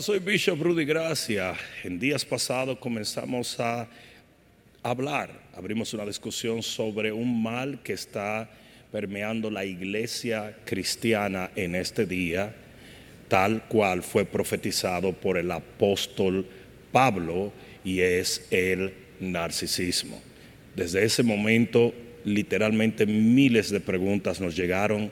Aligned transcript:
Soy 0.00 0.18
Bishop 0.18 0.60
Rudy 0.60 0.84
Gracia. 0.84 1.54
En 1.82 1.98
días 1.98 2.22
pasados 2.22 2.78
comenzamos 2.78 3.58
a 3.58 3.88
hablar, 4.82 5.30
abrimos 5.54 5.94
una 5.94 6.04
discusión 6.04 6.62
sobre 6.62 7.12
un 7.12 7.42
mal 7.42 7.82
que 7.82 7.94
está 7.94 8.50
permeando 8.92 9.50
la 9.50 9.64
iglesia 9.64 10.54
cristiana 10.66 11.50
en 11.56 11.74
este 11.74 12.04
día, 12.04 12.54
tal 13.28 13.64
cual 13.68 14.02
fue 14.02 14.26
profetizado 14.26 15.14
por 15.14 15.38
el 15.38 15.50
apóstol 15.50 16.46
Pablo, 16.92 17.52
y 17.82 18.00
es 18.00 18.46
el 18.50 18.92
narcisismo. 19.18 20.20
Desde 20.74 21.04
ese 21.04 21.22
momento, 21.22 21.94
literalmente 22.24 23.06
miles 23.06 23.70
de 23.70 23.80
preguntas 23.80 24.42
nos 24.42 24.54
llegaron 24.54 25.10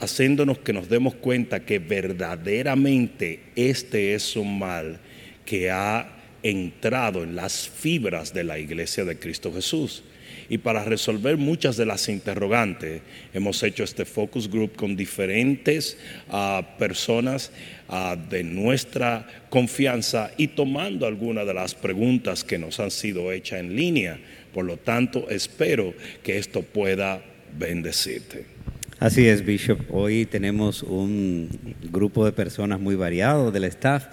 haciéndonos 0.00 0.58
que 0.58 0.72
nos 0.72 0.88
demos 0.88 1.14
cuenta 1.14 1.64
que 1.64 1.78
verdaderamente 1.78 3.40
este 3.56 4.14
es 4.14 4.36
un 4.36 4.58
mal 4.58 4.98
que 5.44 5.70
ha 5.70 6.10
entrado 6.42 7.22
en 7.22 7.36
las 7.36 7.68
fibras 7.68 8.34
de 8.34 8.44
la 8.44 8.58
iglesia 8.58 9.04
de 9.04 9.18
Cristo 9.18 9.52
Jesús. 9.52 10.04
Y 10.48 10.58
para 10.58 10.84
resolver 10.84 11.38
muchas 11.38 11.76
de 11.76 11.86
las 11.86 12.08
interrogantes, 12.08 13.00
hemos 13.32 13.62
hecho 13.62 13.82
este 13.82 14.04
focus 14.04 14.50
group 14.50 14.76
con 14.76 14.94
diferentes 14.94 15.96
uh, 16.28 16.62
personas 16.78 17.50
uh, 17.88 18.16
de 18.28 18.44
nuestra 18.44 19.26
confianza 19.48 20.32
y 20.36 20.48
tomando 20.48 21.06
algunas 21.06 21.46
de 21.46 21.54
las 21.54 21.74
preguntas 21.74 22.44
que 22.44 22.58
nos 22.58 22.78
han 22.78 22.90
sido 22.90 23.32
hechas 23.32 23.60
en 23.60 23.74
línea. 23.74 24.18
Por 24.52 24.66
lo 24.66 24.76
tanto, 24.76 25.30
espero 25.30 25.94
que 26.22 26.36
esto 26.36 26.62
pueda 26.62 27.22
bendecirte. 27.56 28.53
Así 29.04 29.26
es, 29.26 29.44
Bishop. 29.44 29.80
Hoy 29.90 30.24
tenemos 30.24 30.82
un 30.82 31.50
grupo 31.92 32.24
de 32.24 32.32
personas 32.32 32.80
muy 32.80 32.94
variado 32.94 33.52
del 33.52 33.64
staff 33.64 34.06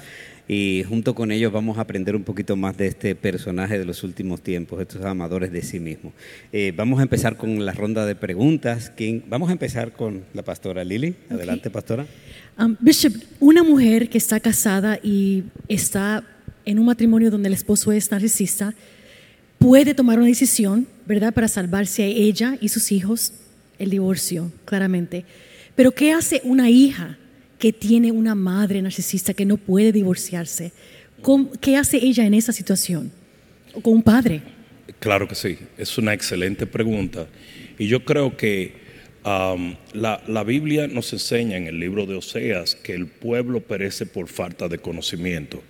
y 0.50 0.84
junto 0.86 1.16
con 1.16 1.32
ellos 1.32 1.50
vamos 1.54 1.78
a 1.78 1.82
aprender 1.84 2.14
un 2.14 2.26
poquito 2.26 2.58
más 2.58 2.76
de 2.76 2.88
este 2.88 3.16
personaje 3.16 3.80
de 3.80 3.86
los 3.86 4.04
últimos 4.04 4.42
tiempos, 4.42 4.82
estos 4.82 5.06
amadores 5.06 5.54
de 5.54 5.62
sí 5.62 5.80
mismos. 5.80 6.12
Eh, 6.52 6.74
vamos 6.76 7.00
a 7.00 7.04
empezar 7.04 7.38
con 7.38 7.66
la 7.66 7.72
ronda 7.72 8.06
de 8.06 8.16
preguntas. 8.16 8.92
¿Quién? 8.94 9.24
Vamos 9.30 9.48
a 9.48 9.54
empezar 9.54 9.94
con 9.94 10.26
la 10.34 10.44
pastora 10.44 10.84
Lili. 10.84 11.16
Adelante, 11.30 11.70
okay. 11.70 11.72
pastora. 11.72 12.06
Um, 12.60 12.76
Bishop, 12.82 13.14
una 13.40 13.64
mujer 13.64 14.10
que 14.10 14.18
está 14.18 14.42
casada 14.42 15.00
y 15.02 15.46
está 15.70 16.26
en 16.66 16.80
un 16.80 16.86
matrimonio 16.88 17.32
donde 17.32 17.48
el 17.48 17.54
esposo 17.54 17.94
es 17.94 18.12
narcisista, 18.12 18.74
puede 19.58 19.94
tomar 19.94 20.18
una 20.18 20.28
decisión, 20.28 20.86
¿verdad?, 21.06 21.34
para 21.34 21.48
salvarse 21.48 22.04
a 22.04 22.08
ella 22.08 22.58
y 22.60 22.68
sus 22.68 22.92
hijos 22.92 23.36
el 23.80 23.90
divorcio, 23.90 24.52
claramente. 24.66 25.26
Pero 25.76 25.92
¿qué 25.92 26.12
hace 26.12 26.42
una 26.44 26.70
hija 26.70 27.18
que 27.58 27.74
tiene 27.74 28.12
una 28.12 28.36
madre 28.36 28.82
narcisista 28.82 29.34
que 29.34 29.46
no 29.46 29.58
puede 29.58 29.92
divorciarse? 29.92 30.72
¿Qué 31.60 31.78
hace 31.78 31.98
ella 31.98 32.26
en 32.26 32.34
esa 32.34 32.52
situación? 32.52 33.12
¿O 33.74 33.82
con 33.82 33.94
un 33.94 34.04
padre? 34.04 34.42
Claro 35.00 35.28
que 35.28 35.36
sí, 35.36 35.58
es 35.78 35.98
una 35.98 36.14
excelente 36.14 36.66
pregunta. 36.66 37.28
Y 37.78 37.88
yo 37.88 38.04
creo 38.04 38.36
que 38.36 38.74
la, 39.24 40.24
la 40.28 40.44
Biblia 40.44 40.88
nos 40.88 41.14
enseña 41.14 41.58
en 41.58 41.68
el 41.68 41.80
libro 41.80 42.06
de 42.06 42.16
Oseas 42.16 42.76
que 42.76 42.94
el 42.94 43.08
pueblo 43.08 43.62
perece 43.62 44.06
por 44.06 44.28
falta 44.28 44.68
de 44.68 44.80
conocimiento. 44.80 45.62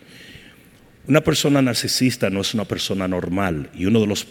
Una 1.08 1.22
persona 1.22 1.62
narcisista 1.62 2.30
no 2.30 2.42
es 2.42 2.54
una 2.54 2.66
persona 2.66 3.08
normal 3.08 3.70
y 3.74 3.86
uno 3.86 4.00
de 4.00 4.08
los 4.08 4.28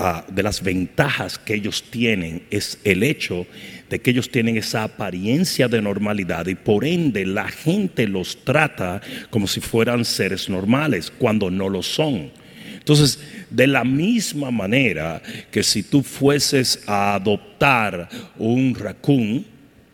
uh, 0.00 0.32
de 0.32 0.42
las 0.42 0.62
ventajas 0.62 1.38
que 1.38 1.54
ellos 1.54 1.84
tienen 1.90 2.42
es 2.50 2.78
el 2.84 3.02
hecho 3.02 3.46
de 3.88 4.00
que 4.00 4.10
ellos 4.10 4.30
tienen 4.30 4.56
esa 4.56 4.84
apariencia 4.84 5.68
de 5.68 5.82
normalidad 5.82 6.46
y 6.46 6.54
por 6.54 6.84
ende 6.84 7.26
la 7.26 7.48
gente 7.48 8.08
los 8.08 8.44
trata 8.44 9.00
como 9.30 9.46
si 9.46 9.60
fueran 9.60 10.04
seres 10.04 10.48
normales 10.48 11.12
cuando 11.16 11.50
no 11.50 11.68
lo 11.68 11.82
son. 11.82 12.30
Entonces, 12.72 13.20
de 13.50 13.66
la 13.66 13.84
misma 13.84 14.50
manera 14.50 15.20
que 15.50 15.62
si 15.62 15.82
tú 15.82 16.02
fueses 16.02 16.82
a 16.86 17.14
adoptar 17.14 18.08
un 18.38 18.74
raccoon, 18.74 19.44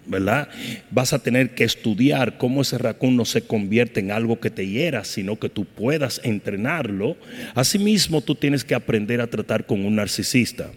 ¿verdad? 0.07 0.49
Vas 0.91 1.13
a 1.13 1.19
tener 1.19 1.55
que 1.55 1.65
estudiar 1.65 2.39
cómo 2.39 2.63
ese 2.63 2.79
raccoon 2.79 3.17
no 3.17 3.25
se 3.25 3.43
convierte 3.43 4.01
en 4.01 4.11
algo 4.11 4.41
que 4.41 4.51
te 4.51 4.67
hiera, 4.67 5.05
sino 5.05 5.39
que 5.39 5.49
tú 5.49 5.65
puedas 5.65 6.21
entrenarlo. 6.25 7.17
Asimismo, 7.55 8.21
tú 8.21 8.35
tienes 8.35 8.65
que 8.65 8.75
aprender 8.75 9.21
a 9.21 9.27
tratar 9.27 9.67
con 9.67 9.85
un 9.85 9.97
narcisista. 9.97 10.71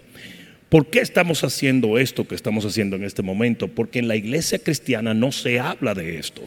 ¿Por 0.70 0.92
qué 0.92 1.00
estamos 1.00 1.44
haciendo 1.44 1.98
esto 1.98 2.28
que 2.28 2.36
estamos 2.36 2.64
haciendo 2.64 2.96
en 2.96 3.04
este 3.04 3.24
momento? 3.24 3.68
Porque 3.68 3.98
en 3.98 4.08
la 4.08 4.16
iglesia 4.16 4.60
cristiana 4.60 5.16
no 5.16 5.32
se 5.32 5.60
habla 5.60 5.96
de 5.96 6.20
esto. 6.20 6.44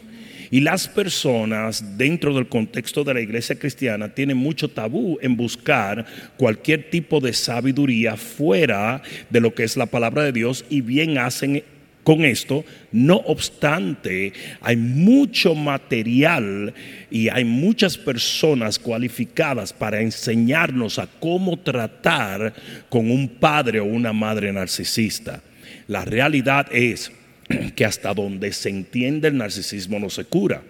Y 0.49 0.61
las 0.61 0.87
personas 0.87 1.97
dentro 1.97 2.33
del 2.33 2.47
contexto 2.47 3.03
de 3.03 3.15
la 3.15 3.21
iglesia 3.21 3.57
cristiana 3.57 4.09
tienen 4.09 4.37
mucho 4.37 4.69
tabú 4.69 5.17
en 5.21 5.35
buscar 5.35 6.05
cualquier 6.37 6.91
tipo 6.91 7.19
de 7.19 7.33
sabiduría 7.33 8.15
fuera 8.15 9.01
de 9.31 9.41
lo 9.41 9.55
que 9.55 9.63
es 9.63 9.75
la 9.75 9.87
palabra 9.87 10.23
de 10.23 10.31
Dios 10.31 10.63
y 10.69 10.81
bien 10.81 11.17
hacen 11.17 11.63
con 12.03 12.25
esto. 12.25 12.63
No 12.91 13.15
obstante, 13.15 14.33
hay 14.61 14.75
mucho 14.75 15.55
material 15.55 16.73
y 17.09 17.29
hay 17.29 17.45
muchas 17.45 17.97
personas 17.97 18.79
cualificadas 18.79 19.73
para 19.73 20.01
enseñarnos 20.01 20.99
a 20.99 21.07
cómo 21.19 21.57
tratar 21.57 22.53
con 22.89 23.09
un 23.09 23.27
padre 23.27 23.79
o 23.79 23.85
una 23.85 24.13
madre 24.13 24.51
narcisista. 24.51 25.41
La 25.87 26.05
realidad 26.05 26.67
es 26.71 27.11
que 27.75 27.85
hasta 27.85 28.13
donde 28.13 28.51
se 28.53 28.69
entiende 28.69 29.27
el 29.27 29.37
narcisismo 29.37 29.99
no 29.99 30.09
se 30.09 30.25
cura. 30.25 30.61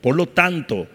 Por 0.00 0.16
lo 0.16 0.26
tanto, 0.26 0.86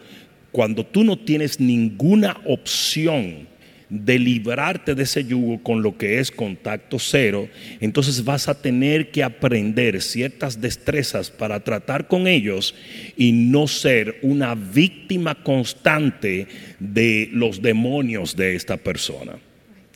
cuando 0.52 0.86
tú 0.86 1.04
no 1.04 1.18
tienes 1.18 1.60
ninguna 1.60 2.38
opción, 2.46 3.48
de 3.90 4.20
librarte 4.20 4.96
de 4.96 5.04
ese 5.04 5.26
yugo 5.26 5.62
con 5.62 5.82
lo 5.82 5.98
que 5.98 6.20
es 6.20 6.32
contacto 6.32 6.98
cero, 7.00 7.48
entonces 7.80 8.24
vas 8.24 8.48
a 8.48 8.60
tener 8.62 9.12
que 9.12 9.24
aprender 9.24 10.02
ciertas 10.02 10.60
destrezas 10.60 11.30
para 11.30 11.60
tratar 11.60 12.08
con 12.08 12.28
ellos 12.28 12.76
y 13.16 13.32
no 13.32 13.68
ser 13.68 14.20
una 14.22 14.56
víctima 14.56 15.36
constante 15.44 16.48
de 16.80 17.30
los 17.32 17.62
demonios 17.62 18.36
de 18.36 18.56
esta 18.56 18.78
persona. 18.78 19.34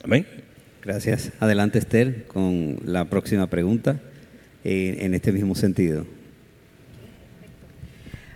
Amén. 0.03 0.25
Gracias. 0.83 1.31
Adelante 1.39 1.79
Esther 1.79 2.25
con 2.25 2.79
la 2.85 3.05
próxima 3.05 3.47
pregunta 3.47 3.99
eh, 4.63 4.97
en 5.01 5.13
este 5.13 5.31
mismo 5.31 5.55
sentido. 5.55 6.05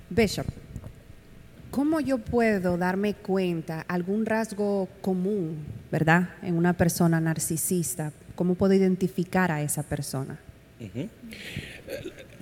Bishop, 0.09 0.46
¿Cómo 1.73 2.00
yo 2.00 2.19
puedo 2.19 2.78
darme 2.78 3.16
cuenta 3.16 3.81
algún 3.88 4.28
rasgo 4.28 4.88
común, 5.01 5.57
verdad, 5.91 6.29
en 6.44 6.56
una 6.56 6.73
persona 6.73 7.19
narcisista? 7.19 8.13
¿Cómo 8.35 8.53
puedo 8.53 8.75
identificar 8.75 9.51
a 9.51 9.59
esa 9.63 9.81
persona? 9.81 10.38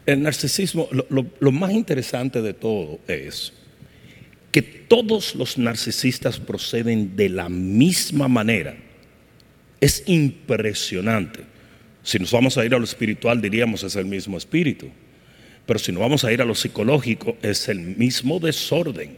El 0.06 0.22
narcisismo, 0.22 0.90
lo 1.10 1.52
más 1.54 1.72
interesante 1.72 2.42
de 2.42 2.54
todo 2.54 3.00
es 3.08 3.54
que 4.52 4.62
todos 4.62 5.34
los 5.36 5.58
narcisistas 5.58 6.38
proceden 6.38 7.16
de 7.16 7.30
la 7.30 7.48
misma 7.48 8.28
manera. 8.28 8.76
Es 9.80 10.04
impresionante. 10.08 11.40
Si 12.04 12.20
nos 12.20 12.34
vamos 12.34 12.58
a 12.58 12.66
ir 12.66 12.76
a 12.76 12.78
lo 12.78 12.84
espiritual, 12.84 13.42
diríamos 13.42 13.82
es 13.84 13.96
el 13.96 14.08
mismo 14.08 14.38
espíritu. 14.38 14.90
Pero 15.66 15.80
si 15.80 15.92
no 15.92 16.00
vamos 16.00 16.24
a 16.24 16.32
ir 16.32 16.42
a 16.42 16.46
lo 16.46 16.56
psicológico, 16.56 17.38
es 17.42 17.70
el 17.70 17.80
mismo 17.80 18.40
desorden. 18.40 19.18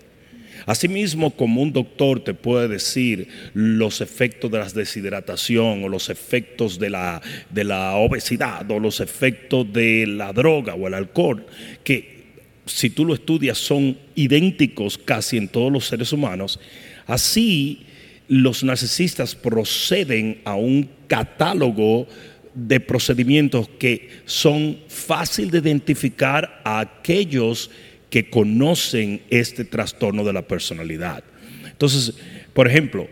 Asimismo, 0.65 1.31
como 1.31 1.61
un 1.61 1.73
doctor 1.73 2.23
te 2.23 2.33
puede 2.33 2.67
decir 2.67 3.27
los 3.53 4.01
efectos 4.01 4.49
de 4.49 4.59
la 4.59 4.69
deshidratación 4.69 5.83
o 5.83 5.89
los 5.89 6.09
efectos 6.09 6.79
de 6.79 6.89
la, 6.89 7.21
de 7.49 7.63
la 7.65 7.95
obesidad 7.95 8.69
o 8.71 8.79
los 8.79 9.01
efectos 9.01 9.71
de 9.73 10.07
la 10.07 10.31
droga 10.31 10.75
o 10.75 10.87
el 10.87 10.93
alcohol, 10.93 11.45
que 11.83 12.23
si 12.65 12.89
tú 12.89 13.03
lo 13.03 13.13
estudias 13.13 13.57
son 13.57 13.97
idénticos 14.15 14.97
casi 14.97 15.37
en 15.37 15.49
todos 15.49 15.71
los 15.71 15.85
seres 15.87 16.13
humanos, 16.13 16.59
así 17.07 17.85
los 18.29 18.63
narcisistas 18.63 19.35
proceden 19.35 20.39
a 20.45 20.55
un 20.55 20.89
catálogo 21.07 22.07
de 22.53 22.79
procedimientos 22.79 23.69
que 23.79 24.09
son 24.25 24.79
fácil 24.87 25.51
de 25.51 25.59
identificar 25.59 26.61
a 26.63 26.79
aquellos 26.79 27.71
que 28.09 28.29
conocen 28.29 29.21
este 29.29 29.65
trastorno 29.65 30.23
de 30.23 30.33
la 30.33 30.43
personalidad. 30.43 31.23
Entonces, 31.65 32.13
por 32.53 32.67
ejemplo, 32.67 33.07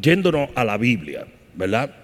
yéndonos 0.00 0.50
a 0.54 0.64
la 0.64 0.76
Biblia, 0.76 1.26
¿verdad? 1.54 1.94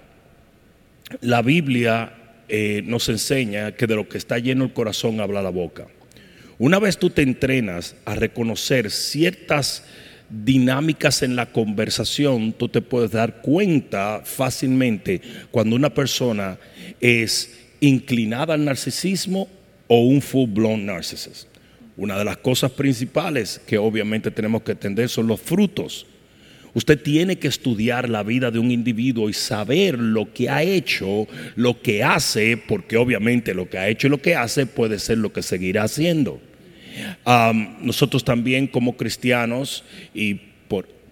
La 1.21 1.41
Biblia 1.41 2.13
eh, 2.49 2.81
nos 2.85 3.07
enseña 3.09 3.73
que 3.73 3.87
de 3.87 3.95
lo 3.95 4.09
que 4.09 4.17
está 4.17 4.39
lleno 4.39 4.65
el 4.65 4.73
corazón 4.73 5.19
habla 5.21 5.41
la 5.41 5.49
boca. 5.49 5.87
Una 6.59 6.79
vez 6.79 6.97
tú 6.97 7.11
te 7.11 7.21
entrenas 7.21 7.95
a 8.05 8.15
reconocer 8.15 8.89
ciertas 8.89 9.83
dinámicas 10.29 11.23
en 11.23 11.35
la 11.35 11.47
conversación, 11.47 12.53
tú 12.53 12.67
te 12.67 12.81
puedes 12.81 13.11
dar 13.11 13.41
cuenta 13.41 14.21
fácilmente 14.23 15.21
cuando 15.51 15.75
una 15.75 15.93
persona 15.93 16.57
es 16.99 17.67
inclinada 17.79 18.53
al 18.53 18.65
narcisismo 18.65 19.47
o 19.87 20.01
un 20.01 20.21
full 20.21 20.49
blown 20.49 20.85
narcisista. 20.85 21.49
Una 21.95 22.17
de 22.17 22.25
las 22.25 22.37
cosas 22.37 22.71
principales 22.71 23.61
que 23.65 23.77
obviamente 23.77 24.29
tenemos 24.29 24.61
que 24.61 24.73
entender 24.73 25.09
son 25.09 25.27
los 25.27 25.41
frutos. 25.41 26.05
Usted 26.73 27.01
tiene 27.01 27.39
que 27.39 27.47
estudiar 27.47 28.07
la 28.07 28.21
vida 28.21 28.51
de 28.51 28.59
un 28.59 28.69
individuo 28.69 29.29
y 29.29 29.33
saber 29.33 29.97
lo 29.97 30.31
que 30.31 30.49
ha 30.49 30.61
hecho, 30.61 31.27
lo 31.55 31.81
que 31.81 32.03
hace, 32.03 32.55
porque 32.55 32.97
obviamente 32.97 33.55
lo 33.55 33.67
que 33.67 33.79
ha 33.79 33.87
hecho 33.87 34.05
y 34.05 34.09
lo 34.11 34.21
que 34.21 34.35
hace 34.35 34.67
puede 34.67 34.99
ser 34.99 35.17
lo 35.17 35.33
que 35.33 35.41
seguirá 35.41 35.83
haciendo. 35.83 36.39
Nosotros 37.81 38.23
también 38.23 38.67
como 38.67 38.97
cristianos 38.97 39.83
y 40.13 40.41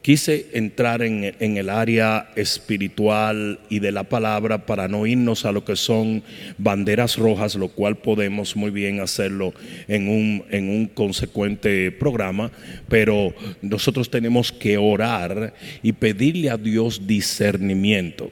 quise 0.06 0.50
entrar 0.54 1.02
en, 1.02 1.34
el 1.40 1.68
área 1.68 2.30
espiritual 2.36 3.60
y 3.72 3.80
de 3.80 3.92
la 3.92 4.04
palabra 4.04 4.68
para 4.68 4.88
no 4.88 5.08
irnos 5.08 5.46
a 5.46 5.52
lo 5.52 5.66
que 5.66 5.76
son 5.76 6.22
banderas 6.60 7.18
rojas, 7.18 7.56
lo 7.56 7.70
cual 7.70 7.96
podemos 7.96 8.56
muy 8.56 8.70
bien 8.70 9.00
hacerlo 9.00 9.56
en 9.88 10.08
un, 10.08 10.46
en 10.52 10.70
un 10.70 10.86
consecuente 10.86 11.92
programa, 11.92 12.52
pero 12.88 13.34
nosotros 13.64 14.12
tenemos 14.12 14.52
que 14.52 14.78
orar 14.78 15.56
y 15.82 15.92
pedirle 15.94 16.52
a 16.52 16.58
Dios 16.58 17.08
discernimiento. 17.08 18.30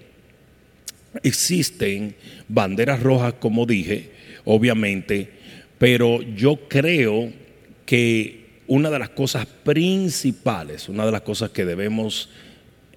Existen 1.24 2.14
banderas 2.48 3.02
rojas, 3.02 3.34
como 3.40 3.66
dije, 3.66 4.12
obviamente, 4.46 5.28
pero 5.80 6.22
yo 6.22 6.56
creo 6.70 7.34
que 7.85 8.62
una 8.68 8.89
de 8.89 9.00
las 9.00 9.09
cosas 9.09 9.45
principales, 9.45 10.89
una 10.89 11.06
de 11.06 11.12
las 11.12 11.21
cosas 11.21 11.51
que 11.51 11.65
debemos 11.65 12.30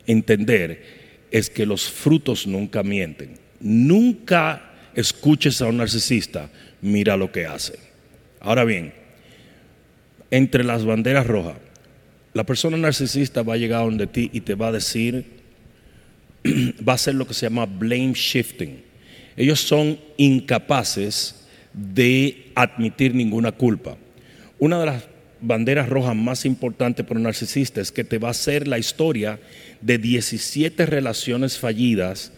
entender 0.07 0.83
es 1.31 1.51
que 1.51 1.67
los 1.67 1.91
frutos 1.91 2.47
nunca 2.47 2.83
mienten. 2.83 3.39
Nunca 3.61 4.71
escuches 4.95 5.61
a 5.61 5.67
un 5.67 5.79
narcisista, 5.79 6.51
mira 6.81 7.17
lo 7.17 7.33
que 7.33 7.47
hace. 7.47 7.79
Ahora 8.41 8.65
bien, 8.65 8.93
entre 10.31 10.65
las 10.65 10.85
banderas 10.85 11.27
rojas, 11.27 11.57
la 12.33 12.45
persona 12.45 12.77
narcisista 12.77 13.43
va 13.43 13.55
a 13.55 13.59
llegar 13.59 13.85
donde 13.85 14.07
ti 14.07 14.31
y 14.33 14.41
te 14.43 14.55
va 14.55 14.69
a 14.69 14.73
decir, 14.73 15.25
va 16.87 16.93
a 16.93 16.97
hacer 16.97 17.15
lo 17.15 17.27
que 17.27 17.35
se 17.35 17.47
llama 17.47 17.67
blame 17.67 18.13
shifting. 18.15 18.83
Ellos 19.37 19.61
son 19.61 19.99
incapaces 20.17 21.47
de 21.73 22.53
admitir 22.55 23.15
ninguna 23.15 23.53
culpa. 23.53 23.97
Una 24.59 24.81
de 24.81 24.87
las 24.87 25.05
banderas 25.41 25.89
rojas 25.89 26.17
más 26.17 26.45
importantes 26.47 27.05
para 27.05 27.19
un 27.19 27.25
narcisista 27.25 27.81
es 27.81 27.93
que 27.93 28.05
te 28.05 28.19
va 28.19 28.29
a 28.29 28.31
hacer 28.31 28.67
la 28.67 28.79
historia 28.79 29.39
de 29.81 29.99
17 29.99 30.87
relaciones 30.87 31.59
fallidas 31.59 32.33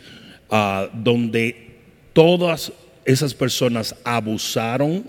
ah, 0.51 0.89
donde 0.93 1.69
todas 2.13 2.73
esas 3.05 3.35
personas 3.35 3.95
abusaron, 4.05 5.05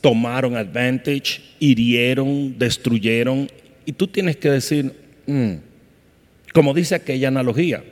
tomaron 0.00 0.56
advantage, 0.56 1.40
hirieron, 1.58 2.58
destruyeron. 2.58 3.50
Y 3.86 3.92
tú 3.92 4.06
tienes 4.06 4.36
que 4.36 4.50
decir, 4.50 4.92
mm", 5.26 5.54
como 6.52 6.74
dice 6.74 6.94
aquella 6.94 7.28
analogía, 7.28 7.82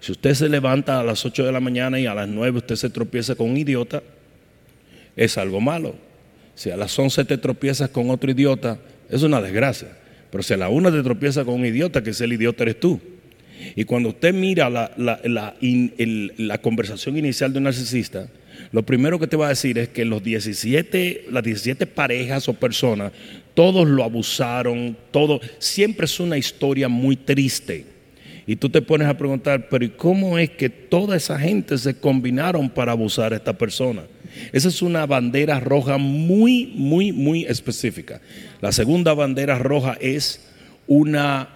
si 0.00 0.12
usted 0.12 0.34
se 0.34 0.48
levanta 0.48 0.98
a 0.98 1.04
las 1.04 1.24
8 1.24 1.44
de 1.44 1.52
la 1.52 1.60
mañana 1.60 2.00
y 2.00 2.06
a 2.06 2.14
las 2.14 2.26
9 2.26 2.58
usted 2.58 2.76
se 2.76 2.90
tropieza 2.90 3.34
con 3.34 3.50
un 3.50 3.56
idiota, 3.58 4.02
es 5.14 5.36
algo 5.36 5.60
malo. 5.60 5.94
Si 6.54 6.70
a 6.70 6.76
las 6.76 6.98
11 6.98 7.24
te 7.24 7.38
tropiezas 7.38 7.90
con 7.90 8.10
otro 8.10 8.30
idiota, 8.30 8.78
es 9.08 9.22
una 9.22 9.40
desgracia. 9.40 9.88
Pero 10.30 10.42
si 10.42 10.54
a 10.54 10.56
la 10.56 10.68
una 10.68 10.90
te 10.90 11.02
tropiezas 11.02 11.44
con 11.44 11.54
un 11.54 11.66
idiota, 11.66 12.02
que 12.02 12.10
es 12.10 12.20
el 12.20 12.32
idiota 12.32 12.62
eres 12.64 12.80
tú. 12.80 13.00
Y 13.76 13.84
cuando 13.84 14.10
usted 14.10 14.34
mira 14.34 14.68
la, 14.70 14.90
la, 14.96 16.58
conversación 16.58 17.16
inicial 17.16 17.52
de 17.52 17.58
un 17.58 17.64
narcisista, 17.64 18.28
lo 18.72 18.82
primero 18.82 19.18
que 19.18 19.26
te 19.26 19.36
va 19.36 19.46
a 19.46 19.50
decir 19.50 19.78
es 19.78 19.88
que 19.88 20.04
los 20.04 20.22
17, 20.22 21.26
las 21.30 21.42
17 21.42 21.86
parejas 21.86 22.48
o 22.48 22.54
personas, 22.54 23.12
todos 23.54 23.86
lo 23.86 24.02
abusaron, 24.02 24.96
todo, 25.10 25.40
siempre 25.58 26.06
es 26.06 26.18
una 26.18 26.38
historia 26.38 26.88
muy 26.88 27.16
triste. 27.16 27.86
Y 28.46 28.56
tú 28.56 28.68
te 28.68 28.82
pones 28.82 29.06
a 29.06 29.16
preguntar, 29.16 29.68
pero 29.68 29.84
¿y 29.84 29.90
cómo 29.90 30.38
es 30.38 30.50
que 30.50 30.68
toda 30.68 31.16
esa 31.16 31.38
gente 31.38 31.78
se 31.78 31.94
combinaron 31.94 32.68
para 32.68 32.92
abusar 32.92 33.32
a 33.32 33.36
esta 33.36 33.56
persona? 33.56 34.02
Esa 34.52 34.68
es 34.68 34.82
una 34.82 35.06
bandera 35.06 35.60
roja 35.60 35.98
muy, 35.98 36.72
muy, 36.74 37.12
muy 37.12 37.44
específica. 37.44 38.20
La 38.60 38.72
segunda 38.72 39.14
bandera 39.14 39.58
roja 39.58 39.96
es 40.00 40.48
una 40.86 41.48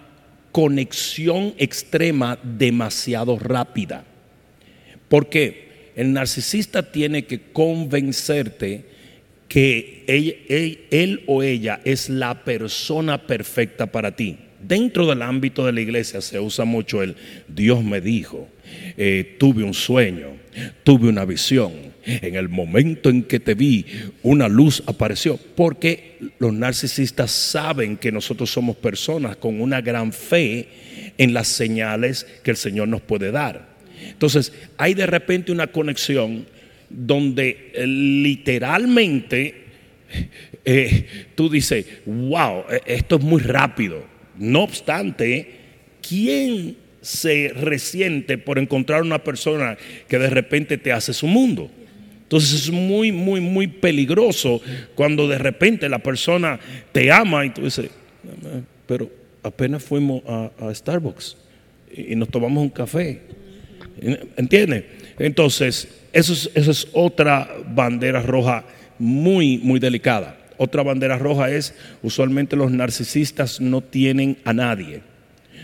conexión 0.51 1.53
extrema 1.57 2.39
demasiado 2.43 3.37
rápida. 3.37 4.05
Porque 5.09 5.91
el 5.95 6.13
narcisista 6.13 6.91
tiene 6.91 7.25
que 7.25 7.39
convencerte 7.53 8.85
que 9.47 10.03
él, 10.89 11.23
o 11.27 11.43
ella 11.43 11.79
es 11.85 12.09
la 12.09 12.43
persona 12.43 13.25
perfecta 13.25 13.87
para 13.87 14.15
ti. 14.15 14.37
Dentro 14.61 15.07
del 15.07 15.21
ámbito 15.21 15.65
de 15.65 15.71
la 15.71 15.81
iglesia 15.81 16.19
se 16.21 16.39
usa 16.39 16.65
mucho 16.65 17.03
el 17.03 17.15
Dios 17.47 17.83
me 17.83 18.01
dijo, 18.01 18.49
eh, 18.97 19.35
tuve 19.39 19.63
un 19.63 19.73
sueño, 19.73 20.31
tuve 20.83 21.07
una 21.07 21.25
visión. 21.25 21.71
En 22.07 22.35
el 22.35 22.49
momento 22.49 23.09
en 23.09 23.23
que 23.23 23.39
te 23.39 23.53
vi, 23.53 23.85
una 24.23 24.47
luz 24.47 24.81
apareció. 24.87 25.37
Porque 25.55 26.17
los 26.39 26.53
narcisistas 26.53 27.31
saben 27.31 27.97
que 27.97 28.11
nosotros 28.11 28.49
somos 28.49 28.77
personas 28.77 29.35
con 29.35 29.59
una 29.59 29.81
gran 29.81 30.13
fe 30.13 30.67
en 31.17 31.33
las 31.33 31.47
señales 31.47 32.25
que 32.43 32.51
el 32.51 32.57
Señor 32.57 32.87
nos 32.87 33.01
puede 33.01 33.31
dar. 33.31 33.75
Entonces, 34.09 34.53
hay 34.77 34.93
de 34.93 35.05
repente 35.05 35.51
una 35.51 35.67
conexión 35.67 36.45
donde 36.89 37.71
eh, 37.73 37.85
literalmente 37.85 39.65
eh, 40.65 41.05
tú 41.35 41.49
dices, 41.49 41.85
wow, 42.05 42.63
esto 42.85 43.17
es 43.17 43.21
muy 43.21 43.41
rápido. 43.41 44.05
No 44.37 44.63
obstante, 44.63 45.51
¿quién 46.07 46.77
se 47.07 47.53
resiente 47.55 48.37
por 48.37 48.59
encontrar 48.59 49.01
una 49.01 49.23
persona 49.23 49.77
que 50.09 50.19
de 50.19 50.29
repente 50.29 50.77
te 50.77 50.91
hace 50.91 51.13
su 51.13 51.25
mundo. 51.25 51.71
Entonces 52.27 52.63
es 52.65 52.71
muy, 52.71 53.13
muy, 53.13 53.39
muy 53.39 53.67
peligroso 53.67 54.59
cuando 54.95 55.29
de 55.29 55.37
repente 55.37 55.87
la 55.87 55.99
persona 55.99 56.59
te 56.91 57.09
ama 57.09 57.45
y 57.45 57.51
tú 57.51 57.63
dices, 57.63 57.89
pero 58.85 59.09
apenas 59.43 59.81
fuimos 59.81 60.23
a, 60.27 60.51
Starbucks 60.73 61.37
y, 61.95 62.17
nos 62.17 62.27
tomamos 62.27 62.61
un 62.61 62.69
café. 62.69 63.21
¿Entiendes? 64.35 64.83
Entonces, 65.17 65.87
eso 66.11 66.33
es, 66.33 66.51
eso 66.53 66.71
es 66.71 66.89
otra 66.91 67.49
bandera 67.73 68.21
roja 68.21 68.65
muy, 68.99 69.57
muy 69.59 69.79
delicada. 69.79 70.37
Otra 70.57 70.83
bandera 70.83 71.17
roja 71.17 71.49
es, 71.49 71.73
usualmente 72.03 72.57
los 72.57 72.71
narcisistas 72.71 73.61
no 73.61 73.79
tienen 73.79 74.37
a 74.43 74.51
nadie 74.51 75.01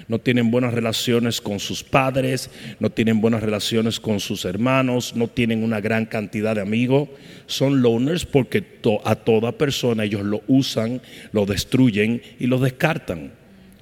no 0.08 0.20
tienen 0.20 0.52
buenas 0.52 0.74
relaciones 0.74 1.42
con 1.42 1.60
sus 1.60 1.84
padres, 1.84 2.50
no 2.80 2.90
tienen 2.90 3.22
buenas 3.22 3.44
relaciones 3.44 4.00
con 4.00 4.20
sus 4.20 4.46
hermanos, 4.46 5.16
no 5.16 5.28
tienen 5.28 5.64
una 5.64 5.82
gran 5.82 6.06
cantidad 6.06 6.56
de 6.56 6.62
amigos. 6.62 7.10
Son 7.46 7.82
loners 7.82 8.26
porque 8.26 8.64
a 9.04 9.16
toda 9.16 9.54
persona 9.54 10.04
ellos 10.04 10.24
lo 10.24 10.42
usan, 10.48 11.02
lo 11.32 11.46
destruyen 11.46 12.22
y 12.40 12.48
lo 12.48 12.60
descartan. 12.60 13.32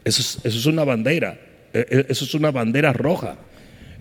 Eso 0.04 0.40
es, 0.44 0.66
una 0.66 0.84
bandera, 0.84 1.40
e, 1.74 1.86
e, 1.90 2.06
eso 2.10 2.26
es 2.26 2.34
una 2.34 2.52
bandera 2.52 2.92
roja. 2.94 3.38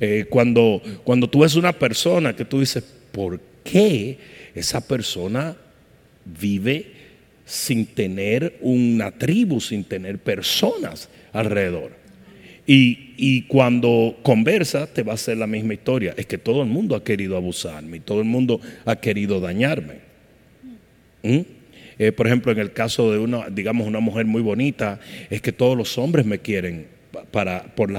Eh, 0.01 0.27
cuando, 0.31 0.81
cuando 1.05 1.29
tú 1.29 1.41
ves 1.41 1.57
una 1.57 1.73
persona 1.73 2.35
que 2.35 2.47
tú 2.47 2.61
dices, 2.61 2.83
¿por 3.13 3.39
qué 3.63 4.19
esa 4.55 4.87
persona 4.87 5.57
vive 6.25 6.93
sin 7.45 7.87
tener 7.87 8.57
una 8.63 9.11
tribu, 9.11 9.61
sin 9.61 9.85
tener 9.85 10.19
personas 10.19 11.11
alrededor? 11.33 12.00
Y, 12.73 13.43
cuando 13.49 14.17
conversa 14.23 14.87
te 14.87 15.03
va 15.03 15.11
a 15.11 15.15
hacer 15.17 15.37
la 15.37 15.49
misma 15.49 15.75
historia. 15.75 16.15
Es 16.17 16.27
que 16.27 16.39
todo 16.39 16.63
el 16.63 16.69
mundo 16.69 16.95
ha 16.95 17.03
querido 17.03 17.37
abusarme 17.37 17.99
todo 17.99 18.21
el 18.21 18.27
mundo 18.27 18.61
ha 18.85 18.95
querido 18.95 19.41
dañarme. 19.41 19.95
¿Mm? 21.25 21.41
Eh, 21.99 22.13
por 22.13 22.29
ejemplo, 22.29 22.53
en 22.53 22.59
el 22.59 22.73
caso 22.73 23.11
de 23.11 23.19
una, 23.19 23.51
digamos, 23.51 23.89
una 23.89 23.99
mujer 23.99 24.25
muy 24.27 24.41
bonita, 24.41 25.01
es 25.31 25.43
que 25.43 25.51
todos 25.51 25.77
los 25.77 25.99
hombres 25.99 26.25
me 26.25 26.39
quieren 26.39 26.87
para, 27.33 27.65
por, 27.75 27.93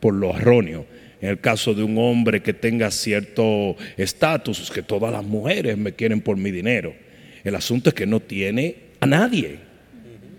por 0.00 0.14
lo 0.14 0.36
erróneo. 0.36 0.84
En 1.20 1.28
el 1.28 1.38
caso 1.38 1.72
de 1.72 1.84
un 1.84 1.96
hombre 1.96 2.42
que 2.42 2.52
tenga 2.52 2.90
cierto 2.90 3.76
estatus, 3.96 4.60
es 4.60 4.70
que 4.72 4.82
todas 4.82 5.12
las 5.12 5.24
mujeres 5.24 5.78
me 5.78 5.92
quieren 5.92 6.20
por 6.20 6.36
mi 6.36 6.50
dinero. 6.50 6.92
El 7.44 7.54
asunto 7.54 7.90
es 7.90 7.94
que 7.94 8.06
no 8.06 8.18
tiene 8.18 8.74
a 8.98 9.06
nadie. 9.06 9.58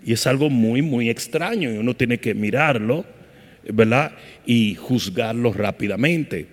Y 0.04 0.12
es 0.12 0.26
algo 0.26 0.50
muy, 0.50 0.82
muy 0.82 1.08
extraño 1.08 1.72
y 1.72 1.78
uno 1.78 1.96
tiene 1.96 2.18
que 2.18 2.34
mirarlo 2.34 3.19
¿verdad? 3.64 4.12
Y 4.46 4.74
juzgarlos 4.74 5.56
rápidamente. 5.56 6.48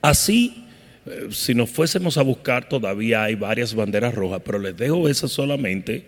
así, 0.00 0.64
eh, 1.06 1.28
si 1.30 1.54
nos 1.54 1.70
fuésemos 1.70 2.16
a 2.16 2.22
buscar, 2.22 2.68
todavía 2.68 3.24
hay 3.24 3.34
varias 3.34 3.74
banderas 3.74 4.14
rojas, 4.14 4.40
pero 4.44 4.58
les 4.58 4.76
dejo 4.76 5.08
esas 5.08 5.30
solamente 5.30 6.04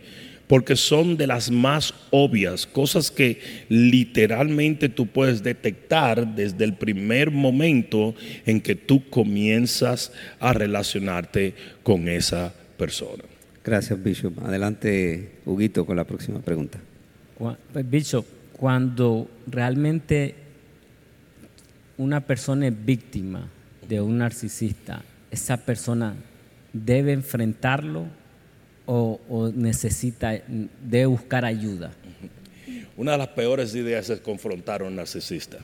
porque 0.47 0.77
son 0.77 1.17
de 1.17 1.27
las 1.27 1.51
más 1.51 1.95
obvias, 2.11 2.67
cosas 2.67 3.11
que 3.11 3.41
literalmente 3.69 4.89
tú 4.89 5.07
puedes 5.07 5.43
detectar 5.43 6.35
desde 6.35 6.65
el 6.65 6.75
primer 6.75 7.31
momento 7.31 8.15
en 8.45 8.61
que 8.61 8.75
tú 8.75 9.09
comienzas 9.09 10.13
a 10.41 10.53
relacionarte 10.53 11.55
con 11.83 12.09
esa 12.09 12.53
persona. 12.77 13.25
Gracias, 13.65 14.03
Bishop. 14.03 14.39
Adelante, 14.45 15.31
Huguito, 15.47 15.87
con 15.87 15.97
la 15.97 16.05
próxima 16.05 16.41
pregunta. 16.41 16.79
Pues, 17.73 17.91
Bishop, 17.91 18.27
cuando 18.57 19.29
realmente 19.47 20.35
una 21.97 22.21
persona 22.21 22.69
es 22.69 22.85
víctima 22.85 23.49
de 23.89 24.01
un 24.01 24.19
narcisista, 24.19 25.03
esa 25.31 25.57
persona 25.57 26.15
debe 26.73 27.13
enfrentarlo 27.13 28.07
o, 28.87 29.53
necesita, 29.55 30.33
debe 30.83 31.07
buscar 31.07 31.45
ayuda. 31.45 31.93
Una 32.97 33.13
de 33.13 33.19
las 33.19 33.29
peores 33.29 33.75
ideas 33.75 34.11
es 34.11 34.21
confrontar 34.21 34.83
a 34.83 34.85
un 34.85 34.97
narcisista. 34.97 35.59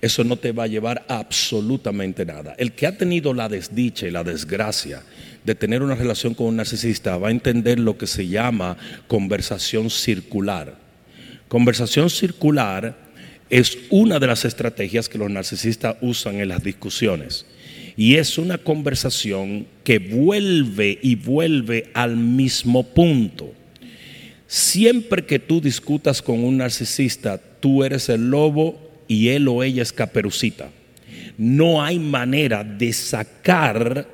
Eso 0.00 0.24
no 0.24 0.36
te 0.36 0.52
va 0.52 0.64
a 0.64 0.66
llevar 0.66 1.04
absolutamente 1.08 2.24
nada. 2.24 2.54
El 2.58 2.72
que 2.72 2.86
ha 2.86 2.96
tenido 2.96 3.34
la 3.34 3.48
desdicha 3.48 4.06
y 4.06 4.10
la 4.10 4.24
desgracia 4.24 5.02
de 5.44 5.54
tener 5.54 5.82
una 5.82 5.94
relación 5.94 6.34
con 6.34 6.46
un 6.46 6.56
narcisista 6.56 7.16
va 7.18 7.28
a 7.28 7.32
entender 7.32 7.78
lo 7.78 7.96
que 7.96 8.06
se 8.06 8.26
llama 8.26 8.76
conversación 9.08 9.90
circular. 9.90 10.89
Conversación 11.50 12.10
circular 12.10 12.96
es 13.50 13.76
una 13.90 14.20
de 14.20 14.28
las 14.28 14.44
estrategias 14.44 15.08
que 15.08 15.18
los 15.18 15.28
narcisistas 15.28 15.96
usan 16.00 16.36
en 16.36 16.46
las 16.46 16.62
discusiones. 16.62 17.44
Y 17.96 18.18
es 18.18 18.38
una 18.38 18.56
conversación 18.56 19.66
que 19.82 19.98
vuelve 19.98 20.96
y 21.02 21.16
vuelve 21.16 21.90
al 21.92 22.16
mismo 22.16 22.84
punto. 22.94 23.52
Siempre 24.46 25.26
que 25.26 25.40
tú 25.40 25.60
discutas 25.60 26.22
con 26.22 26.44
un 26.44 26.58
narcisista, 26.58 27.40
tú 27.58 27.82
eres 27.82 28.08
el 28.10 28.30
lobo 28.30 29.02
y 29.08 29.30
él 29.30 29.48
o 29.48 29.64
ella 29.64 29.82
es 29.82 29.92
caperucita. 29.92 30.70
No 31.36 31.82
hay 31.82 31.98
manera 31.98 32.62
de 32.62 32.92
sacar 32.92 34.06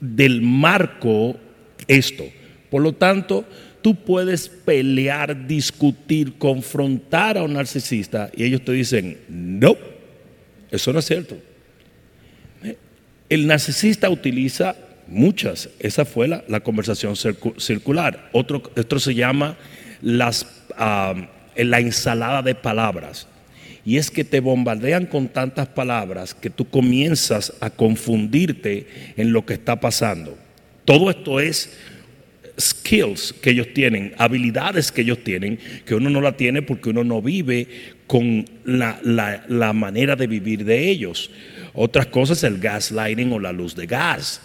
del 0.00 0.42
marco 0.42 1.36
esto. 1.88 2.22
Por 2.70 2.82
lo 2.82 2.92
tanto, 2.92 3.44
tú 3.82 3.94
puedes 3.94 4.48
pelear, 4.48 5.46
discutir, 5.46 6.34
confrontar 6.38 7.38
a 7.38 7.42
un 7.42 7.54
narcisista 7.54 8.30
y 8.36 8.44
ellos 8.44 8.64
te 8.64 8.72
dicen, 8.72 9.18
no, 9.28 9.76
eso 10.70 10.92
no 10.92 10.98
es 10.98 11.04
cierto. 11.06 11.36
El 13.28 13.46
narcisista 13.46 14.10
utiliza 14.10 14.74
muchas, 15.06 15.68
esa 15.78 16.04
fue 16.04 16.28
la, 16.28 16.60
conversación 16.60 17.14
circu- 17.14 17.58
circular. 17.60 18.28
Otro, 18.32 18.62
otro 18.76 18.98
se 18.98 19.14
llama 19.14 19.56
las, 20.02 20.46
la 20.76 21.80
ensalada 21.80 22.42
de 22.42 22.54
palabras. 22.54 23.26
Y 23.84 23.96
es 23.96 24.10
que 24.10 24.24
te 24.24 24.40
bombardean 24.40 25.06
con 25.06 25.28
tantas 25.28 25.68
palabras 25.68 26.34
que 26.34 26.50
tú 26.50 26.68
comienzas 26.68 27.52
a 27.60 27.70
confundirte 27.70 28.86
en 29.16 29.32
lo 29.32 29.46
que 29.46 29.54
está 29.54 29.80
pasando. 29.80 30.36
Todo 30.84 31.10
esto 31.10 31.40
es 31.40 31.72
skills 32.60 33.32
que 33.42 33.50
ellos 33.50 33.68
tienen, 33.74 34.12
habilidades 34.18 34.92
que 34.92 35.02
ellos 35.02 35.22
tienen, 35.24 35.58
que 35.84 35.94
uno 35.94 36.10
no 36.10 36.20
la 36.20 36.36
tiene 36.36 36.62
porque 36.62 36.90
uno 36.90 37.02
no 37.04 37.20
vive 37.22 37.66
con 38.06 38.44
la, 38.64 39.00
la- 39.02 39.44
la 39.48 39.72
manera 39.72 40.16
de 40.16 40.26
vivir 40.26 40.64
de 40.64 40.88
ellos. 40.90 41.30
Otras 41.72 42.06
cosas, 42.06 42.42
el 42.44 42.58
gaslighting 42.58 43.32
o 43.32 43.38
la 43.38 43.52
luz 43.52 43.74
de 43.76 43.86
gas, 43.86 44.40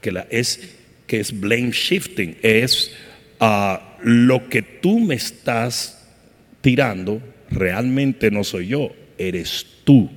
que, 0.00 0.12
la- 0.12 0.26
es, 0.30 0.74
que 1.06 1.20
es 1.20 1.38
blame 1.38 1.70
shifting, 1.72 2.36
es 2.42 2.92
ah, 3.40 3.96
lo 4.02 4.48
que 4.48 4.62
tú 4.62 5.00
me 5.00 5.14
estás 5.14 6.06
tirando, 6.60 7.20
realmente 7.50 8.30
no 8.30 8.44
soy 8.44 8.68
yo, 8.68 8.92
eres 9.18 9.64
tú. 9.84 10.10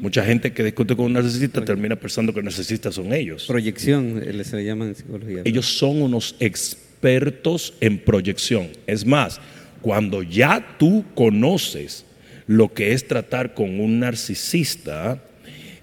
Mucha 0.00 0.24
gente 0.24 0.52
que 0.52 0.64
discute 0.64 0.96
con 0.96 1.06
un 1.06 1.12
narcisista 1.12 1.62
termina 1.64 1.94
pensando 1.94 2.32
que 2.32 2.38
el 2.38 2.44
narcisista 2.46 2.90
son 2.90 3.12
ellos. 3.12 3.44
Proyección, 3.46 4.22
eh, 4.24 4.44
se 4.44 4.56
le 4.56 4.64
llama 4.64 4.86
en 4.86 4.94
psicología. 4.94 5.42
Ellos 5.44 5.66
son 5.66 6.00
unos 6.00 6.36
expertos 6.40 7.74
en 7.80 7.98
proyección. 7.98 8.68
Es 8.86 9.04
más, 9.04 9.40
cuando 9.82 10.22
ya 10.22 10.76
tú 10.78 11.04
conoces 11.14 12.06
lo 12.46 12.72
que 12.72 12.92
es 12.92 13.06
tratar 13.06 13.54
con 13.54 13.78
un 13.78 14.00
narcisista, 14.00 15.22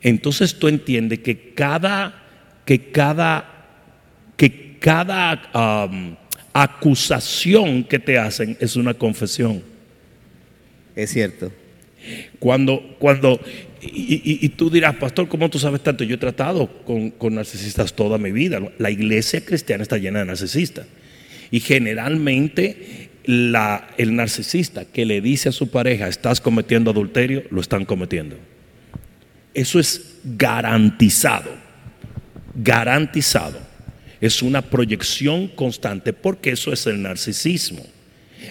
entonces 0.01 0.55
tú 0.55 0.67
entiendes 0.67 1.19
que 1.19 1.53
cada, 1.53 2.24
que 2.65 2.91
cada, 2.91 3.67
que 4.36 4.77
cada 4.79 5.86
um, 5.89 6.15
acusación 6.53 7.83
que 7.83 8.00
te 8.00 8.17
hacen 8.17 8.57
es 8.59 8.75
una 8.75 8.95
confesión. 8.95 9.62
Es 10.95 11.12
cierto. 11.12 11.51
Cuando, 12.40 12.96
cuando, 13.00 13.40
y, 13.82 14.50
tú 14.50 14.70
dirás, 14.70 14.96
pastor, 14.96 15.28
¿cómo 15.28 15.50
tú 15.50 15.60
sabes 15.60 15.82
tanto? 15.82 16.04
Yo 16.04 16.16
he 16.16 16.20
tratado 16.20 16.68
con, 16.84 17.12
con 17.12 17.36
narcisistas 17.36 17.94
toda 17.94 18.18
mi 18.18 18.32
vida. 18.32 18.62
La 18.78 18.92
iglesia 18.92 19.44
cristiana 19.44 19.84
está 19.84 19.98
llena 19.98 20.20
de 20.20 20.26
narcisistas. 20.26 20.86
Y 21.52 21.60
generalmente 21.60 23.10
el 23.28 24.16
narcisista 24.16 24.86
que 24.86 25.06
le 25.06 25.22
dice 25.22 25.50
a 25.50 25.52
su 25.52 25.70
pareja, 25.70 26.08
estás 26.08 26.40
cometiendo 26.40 26.92
adulterio, 26.92 27.44
lo 27.52 27.60
están 27.60 27.84
cometiendo. 27.86 28.38
Eso 29.54 29.80
es 29.80 30.18
garantizado, 30.24 31.52
garantizado. 32.56 33.60
Es 34.22 34.42
una 34.42 34.62
proyección 34.62 35.48
constante 35.50 36.14
porque 36.14 36.52
eso 36.52 36.72
es 36.72 36.88
el 36.88 37.02
narcisismo. 37.02 37.86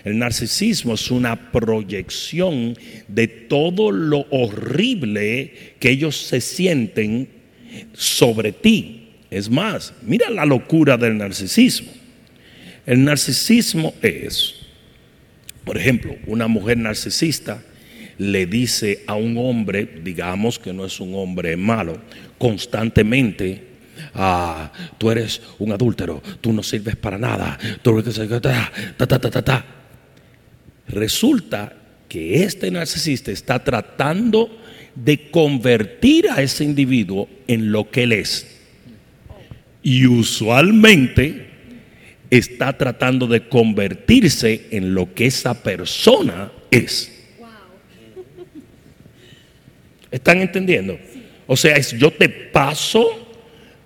El 0.04 0.18
narcisismo 0.18 0.94
es 0.94 1.10
una 1.10 1.50
proyección 1.52 2.76
de 3.08 3.28
todo 3.28 3.90
lo 3.90 4.26
horrible 4.30 5.52
que 5.78 5.90
ellos 5.90 6.16
se 6.16 6.40
sienten 6.40 7.28
sobre 7.92 8.52
ti. 8.52 9.08
Es 9.30 9.50
más, 9.50 9.92
mira 10.02 10.30
la 10.30 10.46
locura 10.46 10.96
del 10.96 11.18
narcisismo. 11.18 11.90
El 12.86 13.04
narcisismo 13.04 13.94
es, 14.00 14.54
por 15.64 15.76
ejemplo, 15.76 16.14
una 16.26 16.46
mujer 16.46 16.78
narcisista 16.78 17.62
le 18.18 18.46
dice 18.46 19.02
a 19.06 19.14
un 19.14 19.36
hombre, 19.36 19.88
digamos 20.02 20.58
que 20.58 20.72
no 20.72 20.86
es 20.86 21.00
un 21.00 21.14
hombre 21.14 21.56
malo, 21.56 22.00
constantemente, 22.38 23.65
ah, 24.14 24.72
tú 24.98 25.10
eres 25.10 25.40
un 25.58 25.72
adúltero, 25.72 26.22
tú 26.40 26.52
no 26.52 26.62
sirves 26.62 26.96
para 26.96 27.18
nada, 27.18 27.58
tú 27.82 28.02
ta, 28.02 28.12
ta, 28.40 29.06
ta, 29.06 29.18
ta, 29.18 29.30
ta, 29.30 29.42
ta. 29.42 29.64
Resulta 30.88 31.72
que 32.08 32.44
este 32.44 32.70
narcisista 32.70 33.30
está 33.30 33.62
tratando 33.62 34.48
de 34.94 35.30
convertir 35.30 36.28
a 36.30 36.42
ese 36.42 36.64
individuo 36.64 37.28
en 37.46 37.72
lo 37.72 37.90
que 37.90 38.04
él 38.04 38.12
es. 38.12 38.46
Y 39.82 40.06
usualmente 40.06 41.46
está 42.30 42.76
tratando 42.76 43.26
de 43.26 43.48
convertirse 43.48 44.66
en 44.70 44.94
lo 44.94 45.14
que 45.14 45.26
esa 45.26 45.62
persona 45.62 46.50
es. 46.70 47.12
¿Están 50.10 50.40
entendiendo? 50.40 50.98
O 51.46 51.56
sea, 51.56 51.76
es 51.76 51.92
yo 51.92 52.10
te 52.10 52.28
paso 52.28 53.25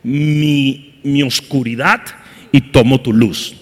mi, 0.03 1.01
mi 1.03 1.23
oscuridad 1.23 2.01
y 2.53 2.61
tomo 2.73 3.01
tu 3.01 3.13
luz. 3.13 3.57